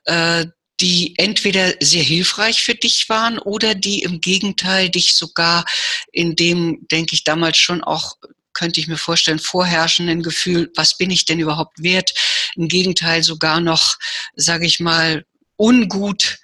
äh, 0.05 0.47
die 0.81 1.15
entweder 1.19 1.75
sehr 1.81 2.03
hilfreich 2.03 2.63
für 2.63 2.75
dich 2.75 3.09
waren 3.09 3.39
oder 3.39 3.75
die 3.75 4.03
im 4.03 4.21
Gegenteil 4.21 4.89
dich 4.89 5.15
sogar 5.15 5.65
in 6.13 6.35
dem, 6.35 6.87
denke 6.91 7.15
ich, 7.15 7.25
damals 7.25 7.59
schon 7.59 7.85
auch 7.85 8.17
könnte 8.55 8.81
ich 8.81 8.89
mir 8.89 8.99
vorstellen, 8.99 9.39
vorherrschenden 9.39 10.23
Gefühl, 10.23 10.71
was 10.75 10.97
bin 10.99 11.11
ich 11.11 11.25
denn 11.25 11.39
überhaupt 11.39 11.83
wert, 11.83 12.13
im 12.55 12.69
Gegenteil 12.69 13.23
sogar 13.23 13.61
noch, 13.61 13.97
sage 14.35 14.67
ich 14.67 14.79
mal, 14.79 15.25
ungut 15.57 16.39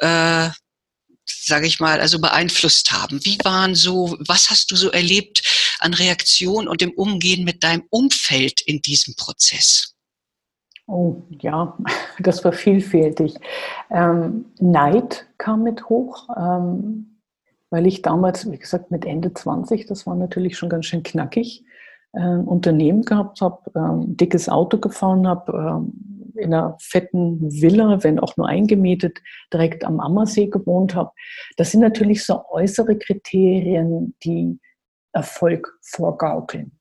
äh, 0.00 0.50
sage 1.50 1.66
ich 1.66 1.80
mal, 1.80 2.00
also 2.00 2.20
beeinflusst 2.20 2.92
haben? 2.92 3.20
Wie 3.24 3.36
waren 3.44 3.74
so, 3.74 4.16
was 4.20 4.48
hast 4.48 4.70
du 4.70 4.76
so 4.76 4.90
erlebt 4.90 5.42
an 5.80 5.92
Reaktion 5.92 6.68
und 6.68 6.80
dem 6.80 6.92
Umgehen 6.92 7.44
mit 7.44 7.62
deinem 7.62 7.82
Umfeld 7.90 8.62
in 8.62 8.80
diesem 8.80 9.14
Prozess? 9.16 9.94
Oh 10.86 11.22
ja, 11.40 11.76
das 12.20 12.44
war 12.44 12.52
vielfältig. 12.52 13.34
Ähm, 13.90 14.46
Neid 14.60 15.26
kam 15.38 15.64
mit 15.64 15.88
hoch, 15.88 16.28
ähm, 16.36 17.18
weil 17.70 17.86
ich 17.86 18.00
damals, 18.02 18.50
wie 18.50 18.58
gesagt, 18.58 18.90
mit 18.90 19.04
Ende 19.04 19.34
20, 19.34 19.86
das 19.86 20.06
war 20.06 20.14
natürlich 20.14 20.56
schon 20.56 20.68
ganz 20.68 20.86
schön 20.86 21.02
knackig, 21.02 21.64
äh, 22.12 22.20
Unternehmen 22.20 23.02
gehabt 23.02 23.40
habe, 23.40 23.70
ähm, 23.76 24.16
dickes 24.16 24.48
Auto 24.48 24.78
gefahren 24.78 25.26
habe, 25.26 25.52
ähm, 25.52 26.19
in 26.40 26.54
einer 26.54 26.76
fetten 26.80 27.50
Villa, 27.50 28.02
wenn 28.02 28.18
auch 28.18 28.36
nur 28.36 28.48
eingemietet, 28.48 29.20
direkt 29.52 29.84
am 29.84 30.00
Ammersee 30.00 30.46
gewohnt 30.46 30.94
habe. 30.94 31.10
Das 31.56 31.70
sind 31.70 31.80
natürlich 31.80 32.24
so 32.24 32.42
äußere 32.50 32.98
Kriterien, 32.98 34.14
die 34.24 34.58
Erfolg 35.12 35.78
vorgaukeln. 35.82 36.78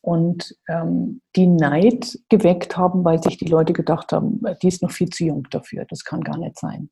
Und 0.00 0.54
ähm, 0.68 1.20
die 1.34 1.48
Neid 1.48 2.16
geweckt 2.28 2.76
haben, 2.76 3.04
weil 3.04 3.20
sich 3.20 3.38
die 3.38 3.48
Leute 3.48 3.72
gedacht 3.72 4.12
haben, 4.12 4.40
die 4.62 4.68
ist 4.68 4.82
noch 4.82 4.92
viel 4.92 5.08
zu 5.08 5.24
jung 5.24 5.48
dafür, 5.50 5.84
das 5.88 6.04
kann 6.04 6.20
gar 6.20 6.38
nicht 6.38 6.58
sein. 6.58 6.90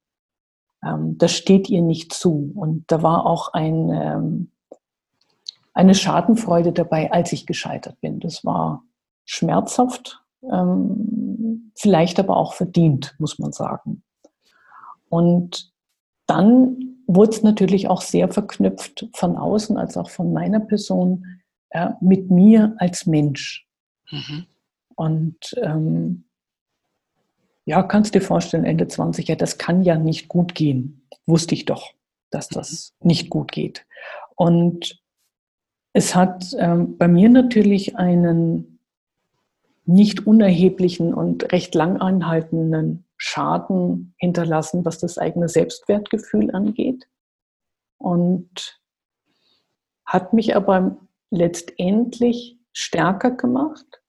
Ähm, 0.85 1.17
das 1.19 1.33
steht 1.33 1.69
ihr 1.69 1.83
nicht 1.83 2.13
zu. 2.13 2.53
Und 2.57 2.85
da 2.89 3.03
war 3.03 3.27
auch 3.27 3.53
ein, 3.53 3.91
ähm, 3.91 4.53
eine 5.73 5.95
Schadenfreude 5.95 6.73
dabei, 6.73 7.13
als 7.13 7.33
ich 7.33 7.47
gescheitert 7.47 8.01
bin. 8.01 8.21
Das 8.21 8.45
war 8.45 8.83
schmerzhaft, 9.25 10.24
ähm, 10.51 11.73
vielleicht 11.75 12.19
aber 12.19 12.37
auch 12.37 12.55
verdient, 12.55 13.15
muss 13.19 13.39
man 13.39 13.53
sagen. 13.53 14.03
Und 15.09 15.73
dann 16.27 16.77
wurde 17.07 17.31
es 17.31 17.43
natürlich 17.43 17.89
auch 17.89 18.03
sehr 18.03 18.29
verknüpft 18.29 19.09
von 19.15 19.37
außen 19.37 19.77
als 19.77 19.97
auch 19.97 20.11
von 20.11 20.33
meiner 20.33 20.61
Person 20.61 21.27
äh, 21.71 21.91
mit 22.01 22.31
mir 22.31 22.75
als 22.79 23.07
Mensch. 23.07 23.67
Mhm. 24.11 24.47
Und 24.97 25.55
ähm, 25.63 26.25
ja, 27.67 27.83
kannst 27.83 28.15
dir 28.15 28.21
vorstellen, 28.21 28.65
Ende 28.65 28.89
20, 28.89 29.29
ja, 29.29 29.37
das 29.37 29.59
kann 29.59 29.83
ja 29.83 29.97
nicht 29.97 30.29
gut 30.29 30.55
gehen. 30.55 31.07
Wusste 31.27 31.55
ich 31.55 31.65
doch, 31.65 31.93
dass 32.31 32.49
das 32.49 32.95
mhm. 33.01 33.09
nicht 33.09 33.31
gut 33.31 33.53
geht. 33.53 33.87
Und 34.37 35.01
es 35.93 36.15
hat 36.15 36.55
ähm, 36.59 36.97
bei 36.99 37.09
mir 37.09 37.29
natürlich 37.29 37.97
einen 37.97 38.74
nicht 39.87 40.27
unerheblichen 40.27 41.13
und 41.13 41.53
recht 41.53 41.75
lang 41.75 41.99
anhaltenden 41.99 43.05
Schaden 43.17 44.15
hinterlassen, 44.19 44.85
was 44.85 44.99
das 44.99 45.19
eigene 45.19 45.49
Selbstwertgefühl 45.49 46.51
angeht. 46.55 47.07
Und 47.99 48.81
hat 50.05 50.33
mich 50.33 50.57
aber 50.57 50.97
letztendlich 51.31 52.59
stärker 52.73 53.31
gemacht, 53.31 54.03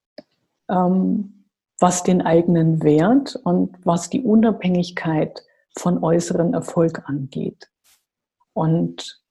ähm, 0.69 1.45
was 1.79 2.03
den 2.03 2.21
eigenen 2.21 2.83
Wert 2.83 3.35
und 3.43 3.75
was 3.85 4.09
die 4.09 4.21
Unabhängigkeit 4.21 5.43
von 5.77 6.03
äußeren 6.03 6.53
Erfolg 6.53 7.07
angeht. 7.07 7.69
Und 8.53 9.21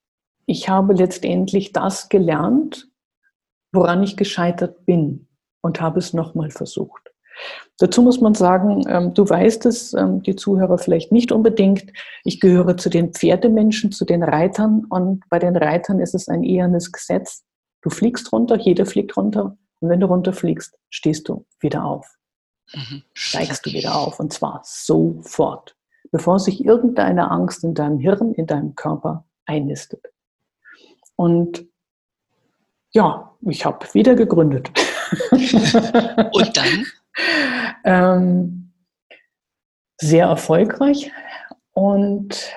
ich 0.45 0.69
habe 0.69 0.93
letztendlich 0.93 1.73
das 1.73 2.07
gelernt, 2.09 2.87
woran 3.71 4.03
ich 4.03 4.15
gescheitert 4.15 4.85
bin 4.85 5.27
und 5.65 5.81
habe 5.81 5.99
es 5.99 6.13
nochmal 6.13 6.51
versucht. 6.51 7.11
Dazu 7.79 8.01
muss 8.01 8.21
man 8.21 8.35
sagen, 8.35 8.85
ähm, 8.87 9.13
du 9.13 9.27
weißt 9.27 9.65
es, 9.65 9.93
ähm, 9.93 10.21
die 10.21 10.35
Zuhörer 10.35 10.77
vielleicht 10.77 11.11
nicht 11.11 11.31
unbedingt. 11.31 11.91
Ich 12.23 12.39
gehöre 12.39 12.77
zu 12.77 12.89
den 12.89 13.13
Pferdemenschen, 13.13 13.91
zu 13.91 14.05
den 14.05 14.23
Reitern 14.23 14.85
und 14.89 15.27
bei 15.29 15.39
den 15.39 15.57
Reitern 15.57 15.99
ist 15.99 16.15
es 16.15 16.29
ein 16.29 16.43
ehernes 16.43 16.91
Gesetz. 16.91 17.43
Du 17.81 17.89
fliegst 17.89 18.31
runter, 18.31 18.57
jeder 18.57 18.85
fliegt 18.85 19.17
runter 19.17 19.57
und 19.81 19.89
wenn 19.89 19.99
du 19.99 20.05
runterfliegst, 20.05 20.77
stehst 20.89 21.27
du 21.27 21.45
wieder 21.59 21.83
auf. 21.83 22.07
Mhm. 22.73 23.03
Steigst 23.13 23.65
du 23.65 23.71
wieder 23.71 23.95
auf 23.95 24.19
und 24.19 24.31
zwar 24.31 24.61
sofort, 24.63 25.75
bevor 26.11 26.39
sich 26.39 26.63
irgendeine 26.63 27.29
Angst 27.31 27.63
in 27.63 27.73
deinem 27.73 27.99
Hirn, 27.99 28.33
in 28.33 28.47
deinem 28.47 28.75
Körper 28.75 29.25
einnistet. 29.45 30.05
Und 31.17 31.65
ja, 32.93 33.35
ich 33.41 33.65
habe 33.65 33.85
wieder 33.93 34.15
gegründet. 34.15 34.71
Und 36.31 36.57
dann? 36.57 36.85
ähm, 37.83 38.71
sehr 39.99 40.25
erfolgreich 40.25 41.11
und 41.73 42.51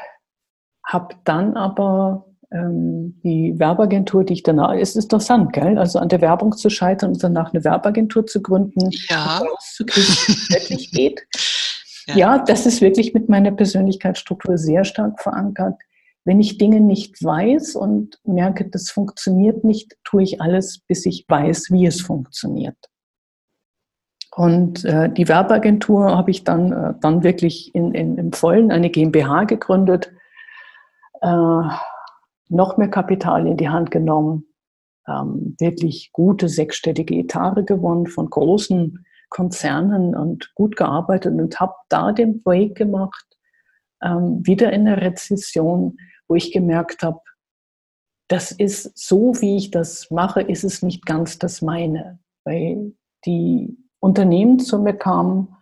habe 0.85 1.15
dann 1.25 1.57
aber 1.57 2.27
ähm, 2.51 3.21
die 3.23 3.59
Werbeagentur, 3.59 4.25
die 4.25 4.35
ich 4.35 4.43
danach, 4.43 4.75
es 4.75 4.97
ist 4.97 5.05
interessant, 5.05 5.53
gell? 5.53 5.79
Also 5.79 5.99
an 5.99 6.09
der 6.09 6.21
Werbung 6.21 6.57
zu 6.57 6.71
scheitern 6.71 7.13
und 7.13 7.23
danach 7.23 7.53
eine 7.53 7.65
Werbeagentur 7.65 8.27
zu 8.27 8.43
gründen, 8.43 8.91
ja. 9.09 9.39
rauszukriegen, 9.39 10.15
wie 10.27 10.33
es 10.33 10.51
wirklich 10.51 10.91
geht. 10.93 11.27
Ja. 12.07 12.17
ja, 12.17 12.39
das 12.39 12.65
ist 12.65 12.81
wirklich 12.81 13.13
mit 13.13 13.29
meiner 13.29 13.51
Persönlichkeitsstruktur 13.51 14.57
sehr 14.57 14.85
stark 14.85 15.21
verankert. 15.21 15.75
Wenn 16.29 16.41
ich 16.41 16.59
Dinge 16.59 16.81
nicht 16.81 17.25
weiß 17.25 17.75
und 17.75 18.19
merke, 18.23 18.69
das 18.69 18.91
funktioniert 18.91 19.65
nicht, 19.65 19.97
tue 20.05 20.23
ich 20.23 20.43
alles, 20.43 20.81
bis 20.87 21.07
ich 21.07 21.25
weiß, 21.27 21.71
wie 21.71 21.87
es 21.87 22.03
funktioniert. 22.03 22.77
Und 24.37 24.85
äh, 24.85 25.11
die 25.11 25.27
Werbeagentur 25.27 26.15
habe 26.15 26.31
ich 26.31 26.45
dann, 26.45 26.71
äh, 26.71 26.93
dann 27.01 27.23
wirklich 27.23 27.75
in, 27.75 27.95
in, 27.95 28.19
im 28.19 28.33
Vollen 28.35 28.71
eine 28.71 28.91
GmbH 28.91 29.45
gegründet, 29.45 30.13
äh, 31.23 31.63
noch 32.51 32.77
mehr 32.77 32.91
Kapital 32.91 33.47
in 33.47 33.57
die 33.57 33.71
Hand 33.71 33.91
genommen, 33.91 34.45
ähm, 35.09 35.57
wirklich 35.59 36.11
gute 36.13 36.51
sechsstellige 36.51 37.15
Etage 37.15 37.65
gewonnen 37.65 38.07
von 38.07 38.29
großen 38.29 39.03
Konzernen 39.31 40.15
und 40.15 40.55
gut 40.55 40.77
gearbeitet 40.77 41.33
und 41.41 41.59
habe 41.59 41.73
da 41.89 42.13
den 42.13 42.43
Break 42.43 42.75
gemacht, 42.75 43.25
ähm, 44.03 44.47
wieder 44.47 44.75
in 44.75 44.85
der 44.85 45.01
Rezession, 45.01 45.97
wo 46.29 46.35
ich 46.35 46.53
gemerkt 46.53 47.03
habe, 47.03 47.21
das 48.29 48.53
ist 48.53 48.97
so, 48.97 49.33
wie 49.41 49.57
ich 49.57 49.71
das 49.71 50.11
mache, 50.11 50.43
ist 50.43 50.63
es 50.63 50.83
nicht 50.83 51.07
ganz 51.07 51.39
das 51.39 51.63
meine. 51.63 52.19
Weil 52.45 52.93
die 53.25 53.77
Unternehmen 54.01 54.59
zu 54.59 54.79
mir 54.79 54.93
kamen, 54.93 55.57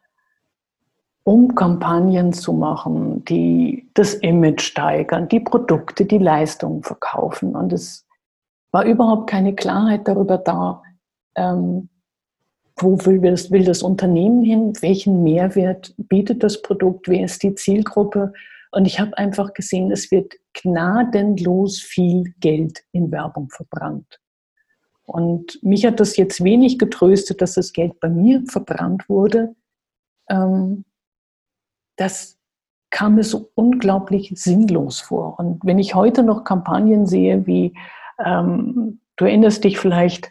um 1.23 1.54
Kampagnen 1.54 2.32
zu 2.32 2.52
machen, 2.52 3.25
die 3.25 3.88
das 3.94 4.14
Image 4.14 4.61
steigern, 4.61 5.28
die 5.28 5.40
Produkte, 5.40 6.04
die 6.04 6.18
Leistungen 6.18 6.82
verkaufen. 6.82 7.56
Und 7.56 7.73
es 7.73 8.06
war 8.71 8.84
überhaupt 8.84 9.28
keine 9.28 9.54
Klarheit 9.54 10.06
darüber 10.06 10.38
da, 10.38 10.82
ähm, 11.34 11.88
wo 12.76 13.04
will 13.06 13.21
das, 13.21 13.50
will 13.50 13.64
das 13.64 13.82
Unternehmen 13.82 14.43
hin, 14.43 14.73
welchen 14.80 15.23
Mehrwert 15.23 15.95
bietet 15.97 16.43
das 16.43 16.60
Produkt, 16.62 17.08
wer 17.08 17.25
ist 17.25 17.43
die 17.43 17.54
Zielgruppe. 17.54 18.32
Und 18.73 18.85
ich 18.87 19.00
habe 19.00 19.17
einfach 19.17 19.52
gesehen, 19.52 19.91
es 19.91 20.11
wird 20.11 20.35
gnadenlos 20.63 21.81
viel 21.81 22.35
Geld 22.41 22.85
in 22.93 23.11
Werbung 23.11 23.49
verbrannt. 23.50 24.21
Und 25.05 25.63
mich 25.63 25.87
hat 25.87 26.00
das 26.00 26.17
jetzt 26.17 26.43
wenig 26.43 26.79
getröstet, 26.79 27.41
dass 27.41 27.55
das 27.55 27.73
Geld 27.73 28.00
bei 28.00 28.09
mir 28.09 28.43
verbrannt 28.47 29.09
wurde. 29.09 29.55
Ähm, 30.29 30.85
das 31.97 32.39
kam 32.91 33.15
mir 33.15 33.25
so 33.25 33.50
unglaublich 33.55 34.33
sinnlos 34.35 35.00
vor. 35.00 35.39
Und 35.39 35.65
wenn 35.65 35.79
ich 35.79 35.95
heute 35.95 36.23
noch 36.23 36.45
Kampagnen 36.45 37.07
sehe, 37.07 37.47
wie 37.47 37.75
ähm, 38.25 39.00
du 39.17 39.25
erinnerst 39.25 39.63
dich 39.65 39.79
vielleicht, 39.79 40.26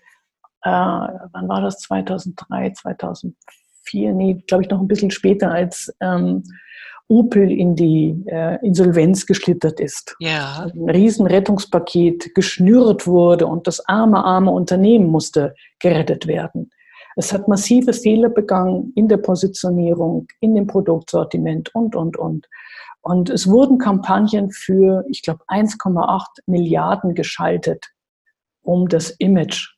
äh, 0.61 0.69
wann 0.69 1.47
war 1.47 1.61
das, 1.61 1.79
2003, 1.79 2.71
2004, 2.71 4.13
nee, 4.13 4.43
glaube 4.47 4.63
ich 4.63 4.69
noch 4.69 4.81
ein 4.81 4.87
bisschen 4.87 5.11
später, 5.11 5.51
als 5.51 5.95
ähm, 6.01 6.43
Opel 7.07 7.51
in 7.51 7.75
die 7.75 8.23
äh, 8.27 8.57
Insolvenz 8.65 9.25
geschlittert 9.25 9.79
ist. 9.79 10.15
Ja. 10.19 10.67
Ein 10.73 10.89
Riesenrettungspaket 10.89 12.33
geschnürt 12.33 13.05
wurde 13.05 13.47
und 13.47 13.67
das 13.67 13.87
arme, 13.87 14.23
arme 14.23 14.51
Unternehmen 14.51 15.07
musste 15.07 15.53
gerettet 15.79 16.25
werden. 16.25 16.71
Es 17.15 17.31
hat 17.31 17.47
massive 17.47 17.93
Fehler 17.93 18.29
begangen 18.29 18.91
in 18.95 19.07
der 19.07 19.17
Positionierung, 19.17 20.27
in 20.41 20.55
dem 20.55 20.67
Produktsortiment 20.67 21.73
und, 21.73 21.95
und, 21.95 22.17
und. 22.17 22.47
Und 23.01 23.29
es 23.29 23.47
wurden 23.47 23.77
Kampagnen 23.77 24.51
für, 24.51 25.05
ich 25.09 25.21
glaube, 25.21 25.43
1,8 25.47 26.25
Milliarden 26.47 27.13
geschaltet, 27.13 27.85
um 28.63 28.89
das 28.89 29.11
Image 29.11 29.75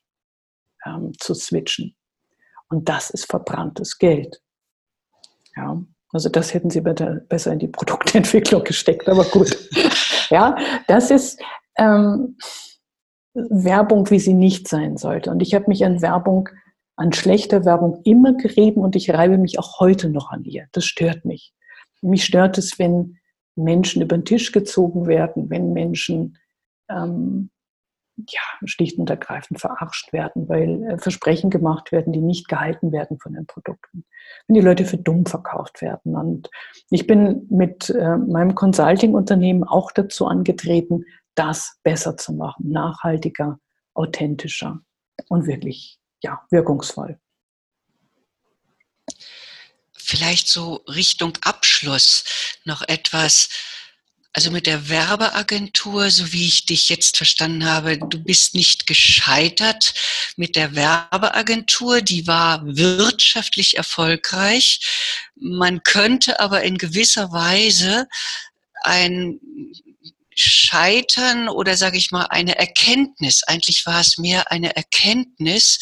ähm, 0.85 1.11
zu 1.19 1.33
switchen. 1.33 1.95
Und 2.69 2.89
das 2.89 3.09
ist 3.09 3.25
verbranntes 3.29 3.97
Geld. 3.97 4.41
Ja. 5.55 5.81
Also 6.17 6.29
das 6.29 6.51
hätten 6.55 6.71
sie 6.71 6.81
besser 6.81 7.53
in 7.53 7.59
die 7.59 7.67
Produktentwicklung 7.67 8.63
gesteckt, 8.65 9.07
aber 9.07 9.23
gut. 9.23 9.55
ja, 10.31 10.55
das 10.87 11.11
ist 11.11 11.39
ähm, 11.77 12.37
Werbung, 13.35 14.09
wie 14.09 14.17
sie 14.17 14.33
nicht 14.33 14.67
sein 14.67 14.97
sollte. 14.97 15.29
Und 15.29 15.43
ich 15.43 15.53
habe 15.53 15.65
mich 15.67 15.85
an 15.85 16.01
Werbung, 16.01 16.49
an 16.95 17.13
schlechter 17.13 17.65
Werbung 17.65 18.01
immer 18.03 18.33
gerieben 18.33 18.81
und 18.81 18.95
ich 18.95 19.11
reibe 19.11 19.37
mich 19.37 19.59
auch 19.59 19.79
heute 19.79 20.09
noch 20.09 20.31
an 20.31 20.43
ihr. 20.43 20.65
Das 20.71 20.85
stört 20.85 21.23
mich. 21.23 21.53
Mich 22.01 22.25
stört 22.25 22.57
es, 22.57 22.79
wenn 22.79 23.19
Menschen 23.55 24.01
über 24.01 24.17
den 24.17 24.25
Tisch 24.25 24.51
gezogen 24.51 25.05
werden, 25.05 25.51
wenn 25.51 25.71
Menschen 25.71 26.39
ähm, 26.89 27.51
ja, 28.17 28.41
schlicht 28.65 28.97
und 28.97 29.09
ergreifend 29.09 29.59
verarscht 29.59 30.11
werden, 30.11 30.49
weil 30.49 30.83
äh, 30.83 30.97
Versprechen 30.97 31.49
gemacht 31.49 31.91
werden, 31.91 32.13
die 32.13 32.21
nicht 32.21 32.47
gehalten 32.47 32.91
werden 32.91 33.19
von 33.19 33.33
den 33.33 33.45
Produkten. 33.45 34.05
Wenn 34.47 34.55
die 34.55 34.61
Leute 34.61 34.85
für 34.85 34.97
dumm 34.97 35.25
verkauft 35.25 35.81
werden. 35.81 36.15
Und 36.15 36.49
ich 36.89 37.05
bin 37.05 37.45
mit 37.49 37.89
äh, 37.89 38.17
meinem 38.17 38.55
Consulting-Unternehmen 38.55 39.63
auch 39.63 39.91
dazu 39.91 40.25
angetreten, 40.25 41.05
das 41.35 41.77
besser 41.83 42.17
zu 42.17 42.33
machen, 42.33 42.71
nachhaltiger, 42.71 43.59
authentischer 43.93 44.79
und 45.29 45.45
wirklich, 45.45 45.99
ja, 46.23 46.41
wirkungsvoll. 46.49 47.19
Vielleicht 49.93 50.47
so 50.47 50.75
Richtung 50.87 51.33
Abschluss 51.43 52.23
noch 52.65 52.81
etwas, 52.87 53.49
also 54.37 54.51
mit 54.51 54.67
der 54.67 54.87
Werbeagentur, 54.87 56.11
so 56.11 56.31
wie 56.31 56.45
ich 56.45 56.67
dich 56.67 56.89
jetzt 56.89 57.17
verstanden 57.17 57.65
habe, 57.65 57.97
du 57.97 58.19
bist 58.19 58.53
nicht 58.53 58.85
gescheitert 58.85 59.95
mit 60.35 60.55
der 60.55 60.75
Werbeagentur, 60.75 62.01
die 62.01 62.27
war 62.27 62.61
wirtschaftlich 62.63 63.77
erfolgreich. 63.77 64.79
Man 65.33 65.81
könnte 65.81 66.39
aber 66.39 66.61
in 66.61 66.77
gewisser 66.77 67.31
Weise 67.31 68.07
ein 68.83 69.39
Scheitern 70.35 71.49
oder 71.49 71.75
sage 71.75 71.97
ich 71.97 72.11
mal 72.11 72.25
eine 72.25 72.59
Erkenntnis, 72.59 73.41
eigentlich 73.41 73.87
war 73.87 74.01
es 74.01 74.19
mehr 74.19 74.51
eine 74.51 74.75
Erkenntnis 74.75 75.79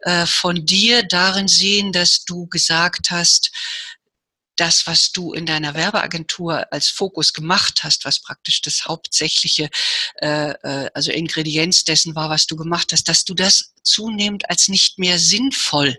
äh, 0.00 0.26
von 0.26 0.66
dir 0.66 1.02
darin 1.02 1.48
sehen, 1.48 1.92
dass 1.92 2.26
du 2.26 2.46
gesagt 2.48 3.08
hast, 3.08 3.52
das, 4.56 4.86
was 4.86 5.12
du 5.12 5.32
in 5.32 5.46
deiner 5.46 5.74
Werbeagentur 5.74 6.72
als 6.72 6.88
Fokus 6.88 7.32
gemacht 7.32 7.84
hast, 7.84 8.04
was 8.04 8.20
praktisch 8.20 8.62
das 8.62 8.86
hauptsächliche, 8.86 9.68
äh, 10.20 10.50
äh, 10.50 10.90
also 10.94 11.12
Ingredienz 11.12 11.84
dessen 11.84 12.14
war, 12.14 12.30
was 12.30 12.46
du 12.46 12.56
gemacht 12.56 12.92
hast, 12.92 13.08
dass 13.08 13.24
du 13.24 13.34
das 13.34 13.74
zunehmend 13.82 14.50
als 14.50 14.68
nicht 14.68 14.98
mehr 14.98 15.18
sinnvoll 15.18 15.96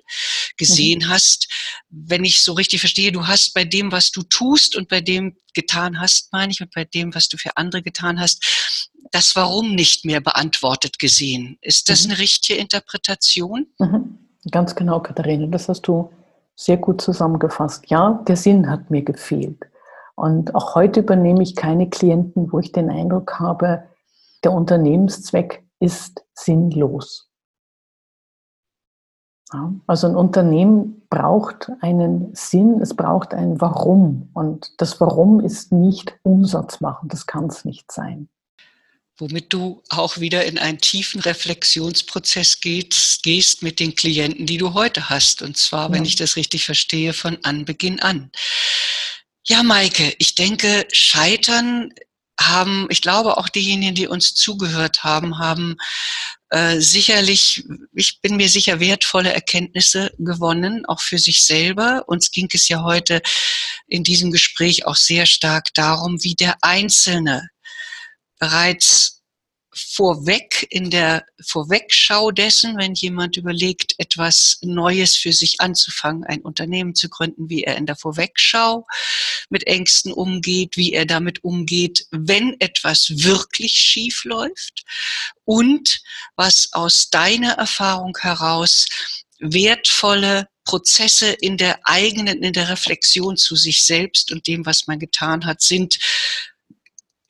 gesehen 0.57 0.99
mhm. 1.05 1.09
hast. 1.09 1.47
Wenn 1.89 2.25
ich 2.25 2.41
so 2.41 2.53
richtig 2.53 2.81
verstehe, 2.81 3.11
du 3.11 3.27
hast 3.27 3.53
bei 3.53 3.63
dem, 3.63 3.91
was 3.91 4.11
du 4.11 4.23
tust 4.23 4.75
und 4.75 4.89
bei 4.89 5.01
dem 5.01 5.37
getan 5.53 5.99
hast, 5.99 6.33
meine 6.33 6.51
ich, 6.51 6.61
und 6.61 6.73
bei 6.73 6.85
dem, 6.85 7.15
was 7.15 7.29
du 7.29 7.37
für 7.37 7.55
andere 7.55 7.81
getan 7.81 8.19
hast, 8.19 8.43
das 9.11 9.35
Warum 9.35 9.73
nicht 9.73 10.03
mehr 10.03 10.19
beantwortet 10.19 10.99
gesehen. 10.99 11.57
Ist 11.61 11.89
das 11.89 12.03
mhm. 12.03 12.11
eine 12.11 12.19
richtige 12.19 12.59
Interpretation? 12.59 13.67
Mhm. 13.79 14.19
Ganz 14.51 14.75
genau, 14.75 14.99
Katharina, 14.99 15.47
das 15.47 15.67
hast 15.67 15.81
du 15.87 16.11
sehr 16.57 16.77
gut 16.77 16.99
zusammengefasst. 16.99 17.89
Ja, 17.89 18.21
der 18.27 18.35
Sinn 18.35 18.69
hat 18.69 18.89
mir 18.89 19.03
gefehlt. 19.03 19.63
Und 20.15 20.55
auch 20.55 20.73
heute 20.75 21.01
übernehme 21.01 21.43
ich 21.43 21.55
keine 21.55 21.89
Klienten, 21.89 22.51
wo 22.51 22.59
ich 22.59 22.71
den 22.71 22.89
Eindruck 22.89 23.39
habe, 23.39 23.83
der 24.43 24.51
Unternehmenszweck 24.51 25.63
ist 25.79 26.25
sinnlos. 26.33 27.29
Ja, 29.53 29.71
also 29.85 30.07
ein 30.07 30.15
Unternehmen 30.15 31.03
braucht 31.09 31.71
einen 31.81 32.33
Sinn, 32.33 32.81
es 32.81 32.95
braucht 32.95 33.33
ein 33.33 33.61
Warum. 33.61 34.29
Und 34.33 34.81
das 34.81 34.99
Warum 34.99 35.39
ist 35.39 35.71
nicht 35.71 36.19
Umsatz 36.23 36.81
machen, 36.81 37.07
das 37.07 37.27
kann 37.27 37.45
es 37.45 37.63
nicht 37.63 37.91
sein. 37.91 38.29
Womit 39.17 39.51
du 39.51 39.83
auch 39.89 40.19
wieder 40.19 40.45
in 40.45 40.57
einen 40.57 40.79
tiefen 40.79 41.21
Reflexionsprozess 41.21 42.59
gehst, 42.61 43.23
gehst 43.23 43.63
mit 43.63 43.79
den 43.79 43.95
Klienten, 43.95 44.45
die 44.45 44.57
du 44.57 44.73
heute 44.73 45.09
hast. 45.09 45.41
Und 45.41 45.57
zwar, 45.57 45.91
wenn 45.91 46.03
ja. 46.03 46.09
ich 46.09 46.15
das 46.15 46.35
richtig 46.35 46.65
verstehe, 46.65 47.13
von 47.13 47.37
Anbeginn 47.43 47.99
an. 47.99 48.31
Ja, 49.45 49.63
Maike, 49.63 50.13
ich 50.19 50.35
denke, 50.35 50.87
Scheitern 50.91 51.93
haben, 52.39 52.87
ich 52.89 53.01
glaube 53.01 53.37
auch 53.37 53.49
diejenigen, 53.49 53.95
die 53.95 54.07
uns 54.07 54.35
zugehört 54.35 55.03
haben, 55.03 55.39
haben 55.39 55.77
äh, 56.49 56.79
sicherlich, 56.79 57.63
ich 57.93 58.21
bin 58.21 58.37
mir 58.37 58.49
sicher, 58.49 58.79
wertvolle 58.79 59.33
Erkenntnisse 59.33 60.11
gewonnen, 60.17 60.85
auch 60.85 61.01
für 61.01 61.17
sich 61.17 61.43
selber. 61.43 62.03
Uns 62.07 62.31
ging 62.31 62.47
es 62.53 62.69
ja 62.69 62.83
heute 62.83 63.21
in 63.87 64.03
diesem 64.03 64.31
Gespräch 64.31 64.85
auch 64.85 64.95
sehr 64.95 65.25
stark 65.25 65.73
darum, 65.73 66.23
wie 66.23 66.35
der 66.35 66.55
Einzelne 66.61 67.49
bereits 68.39 69.17
vorweg 69.77 70.65
in 70.69 70.89
der 70.89 71.25
Vorwegschau 71.45 72.31
dessen, 72.31 72.77
wenn 72.77 72.93
jemand 72.93 73.37
überlegt, 73.37 73.93
etwas 73.99 74.57
Neues 74.61 75.15
für 75.15 75.33
sich 75.33 75.61
anzufangen, 75.61 76.23
ein 76.23 76.41
Unternehmen 76.41 76.95
zu 76.95 77.09
gründen, 77.09 77.49
wie 77.49 77.63
er 77.63 77.77
in 77.77 77.85
der 77.85 77.95
Vorwegschau 77.95 78.87
mit 79.49 79.67
Ängsten 79.67 80.11
umgeht, 80.11 80.77
wie 80.77 80.93
er 80.93 81.05
damit 81.05 81.43
umgeht, 81.43 82.05
wenn 82.11 82.55
etwas 82.59 83.09
wirklich 83.09 83.73
schief 83.73 84.23
läuft 84.23 84.83
und 85.45 86.01
was 86.35 86.69
aus 86.73 87.09
deiner 87.09 87.53
Erfahrung 87.53 88.17
heraus 88.19 88.87
wertvolle 89.39 90.47
Prozesse 90.65 91.31
in 91.31 91.57
der 91.57 91.79
eigenen, 91.83 92.41
in 92.43 92.53
der 92.53 92.69
Reflexion 92.69 93.37
zu 93.37 93.55
sich 93.55 93.83
selbst 93.85 94.31
und 94.31 94.47
dem, 94.47 94.65
was 94.65 94.87
man 94.87 94.99
getan 94.99 95.45
hat, 95.45 95.61
sind, 95.61 95.97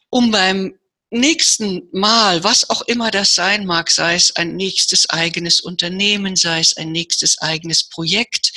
um 0.10 0.32
beim 0.32 0.74
nächsten 1.10 1.88
Mal, 1.92 2.44
was 2.44 2.70
auch 2.70 2.82
immer 2.84 3.12
das 3.12 3.34
sein 3.34 3.66
mag, 3.66 3.90
sei 3.90 4.16
es 4.16 4.36
ein 4.36 4.56
nächstes 4.56 5.10
eigenes 5.10 5.62
Unternehmen, 5.62 6.36
sei 6.36 6.60
es 6.60 6.76
ein 6.76 6.92
nächstes 6.92 7.40
eigenes 7.40 7.88
Projekt, 7.90 8.52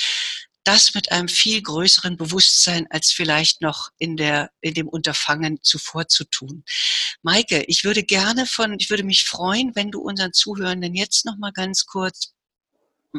das 0.63 0.93
mit 0.93 1.11
einem 1.11 1.27
viel 1.27 1.61
größeren 1.61 2.17
Bewusstsein 2.17 2.85
als 2.91 3.11
vielleicht 3.11 3.61
noch 3.61 3.89
in 3.97 4.15
der, 4.15 4.51
in 4.61 4.73
dem 4.73 4.87
Unterfangen 4.87 5.59
zuvor 5.63 6.07
zu 6.07 6.23
tun. 6.25 6.63
Maike, 7.23 7.63
ich 7.67 7.83
würde 7.83 8.03
gerne 8.03 8.45
von, 8.45 8.75
ich 8.79 8.89
würde 8.89 9.03
mich 9.03 9.25
freuen, 9.25 9.75
wenn 9.75 9.89
du 9.89 10.01
unseren 10.01 10.33
Zuhörenden 10.33 10.93
jetzt 10.93 11.25
noch 11.25 11.37
mal 11.37 11.51
ganz 11.51 11.85
kurz 11.85 12.33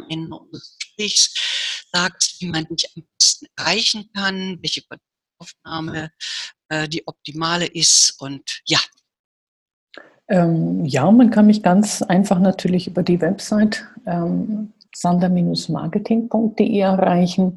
in 0.09 0.31
Gesprächs 0.53 1.35
sagst, 1.93 2.41
wie 2.41 2.47
man 2.47 2.65
dich 2.67 2.87
am 2.97 3.05
besten 3.19 3.47
erreichen 3.57 4.11
kann, 4.15 4.59
welche 4.63 4.83
Aufnahme 5.39 6.13
äh, 6.69 6.89
die 6.89 7.07
optimale 7.07 7.67
ist 7.67 8.15
und 8.19 8.61
ja, 8.67 8.81
ähm, 10.29 10.85
ja, 10.85 11.11
man 11.11 11.31
kann 11.31 11.47
mich 11.47 11.63
ganz 11.63 12.03
einfach 12.03 12.39
natürlich 12.39 12.87
über 12.87 13.03
die 13.03 13.21
Website 13.21 13.87
ähm, 14.07 14.73
sander-marketing.de 14.95 16.79
erreichen 16.79 17.57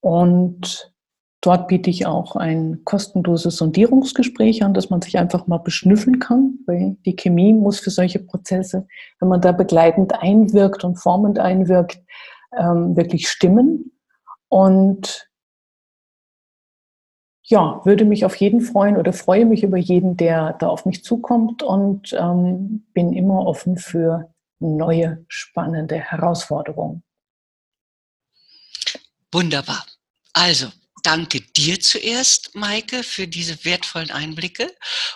und 0.00 0.92
dort 1.40 1.68
biete 1.68 1.90
ich 1.90 2.06
auch 2.06 2.36
ein 2.36 2.82
kostenloses 2.84 3.56
Sondierungsgespräch 3.56 4.62
an, 4.64 4.74
dass 4.74 4.90
man 4.90 5.00
sich 5.00 5.18
einfach 5.18 5.46
mal 5.46 5.58
beschnüffeln 5.58 6.18
kann, 6.18 6.58
weil 6.66 6.96
die 7.06 7.16
Chemie 7.16 7.52
muss 7.52 7.80
für 7.80 7.90
solche 7.90 8.18
Prozesse, 8.18 8.86
wenn 9.20 9.28
man 9.28 9.40
da 9.40 9.52
begleitend 9.52 10.14
einwirkt 10.20 10.84
und 10.84 10.96
formend 10.96 11.38
einwirkt, 11.38 12.00
ähm, 12.58 12.96
wirklich 12.96 13.28
stimmen. 13.28 13.92
Und 14.48 15.28
ja, 17.48 17.80
würde 17.84 18.04
mich 18.04 18.24
auf 18.24 18.34
jeden 18.36 18.60
freuen 18.60 18.96
oder 18.96 19.12
freue 19.12 19.46
mich 19.46 19.62
über 19.62 19.76
jeden, 19.76 20.16
der 20.16 20.54
da 20.54 20.68
auf 20.68 20.84
mich 20.84 21.04
zukommt 21.04 21.62
und 21.62 22.12
ähm, 22.12 22.86
bin 22.92 23.12
immer 23.12 23.46
offen 23.46 23.76
für 23.76 24.34
neue 24.58 25.24
spannende 25.28 25.96
Herausforderungen. 25.96 27.04
Wunderbar. 29.30 29.86
Also, 30.32 30.72
danke 31.04 31.40
dir 31.40 31.78
zuerst, 31.78 32.56
Maike, 32.56 33.04
für 33.04 33.28
diese 33.28 33.64
wertvollen 33.64 34.10
Einblicke 34.10 34.74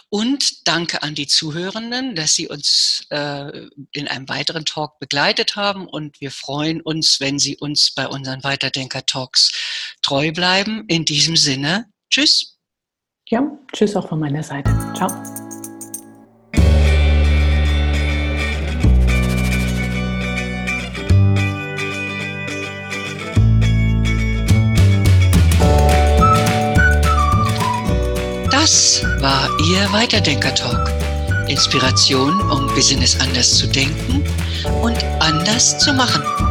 und 0.08 0.68
danke 0.68 1.02
an 1.02 1.16
die 1.16 1.26
Zuhörenden, 1.26 2.14
dass 2.14 2.34
sie 2.34 2.46
uns 2.46 3.06
äh, 3.10 3.66
in 3.90 4.06
einem 4.06 4.28
weiteren 4.28 4.64
Talk 4.64 5.00
begleitet 5.00 5.56
haben 5.56 5.88
und 5.88 6.20
wir 6.20 6.30
freuen 6.30 6.80
uns, 6.80 7.18
wenn 7.18 7.40
sie 7.40 7.56
uns 7.56 7.92
bei 7.92 8.06
unseren 8.06 8.44
Weiterdenker-Talks 8.44 9.98
treu 10.02 10.30
bleiben. 10.30 10.84
In 10.86 11.04
diesem 11.04 11.36
Sinne, 11.36 11.90
Tschüss. 12.10 12.58
Ja, 13.28 13.40
tschüss 13.72 13.94
auch 13.94 14.08
von 14.08 14.18
meiner 14.18 14.42
Seite. 14.42 14.68
Ciao. 14.96 15.08
Das 28.50 29.04
war 29.20 29.48
Ihr 29.60 29.92
Weiterdenker-Talk. 29.92 30.90
Inspiration, 31.48 32.40
um 32.50 32.66
Business 32.74 33.18
anders 33.20 33.56
zu 33.56 33.68
denken 33.68 34.24
und 34.82 35.02
anders 35.20 35.78
zu 35.78 35.92
machen. 35.92 36.49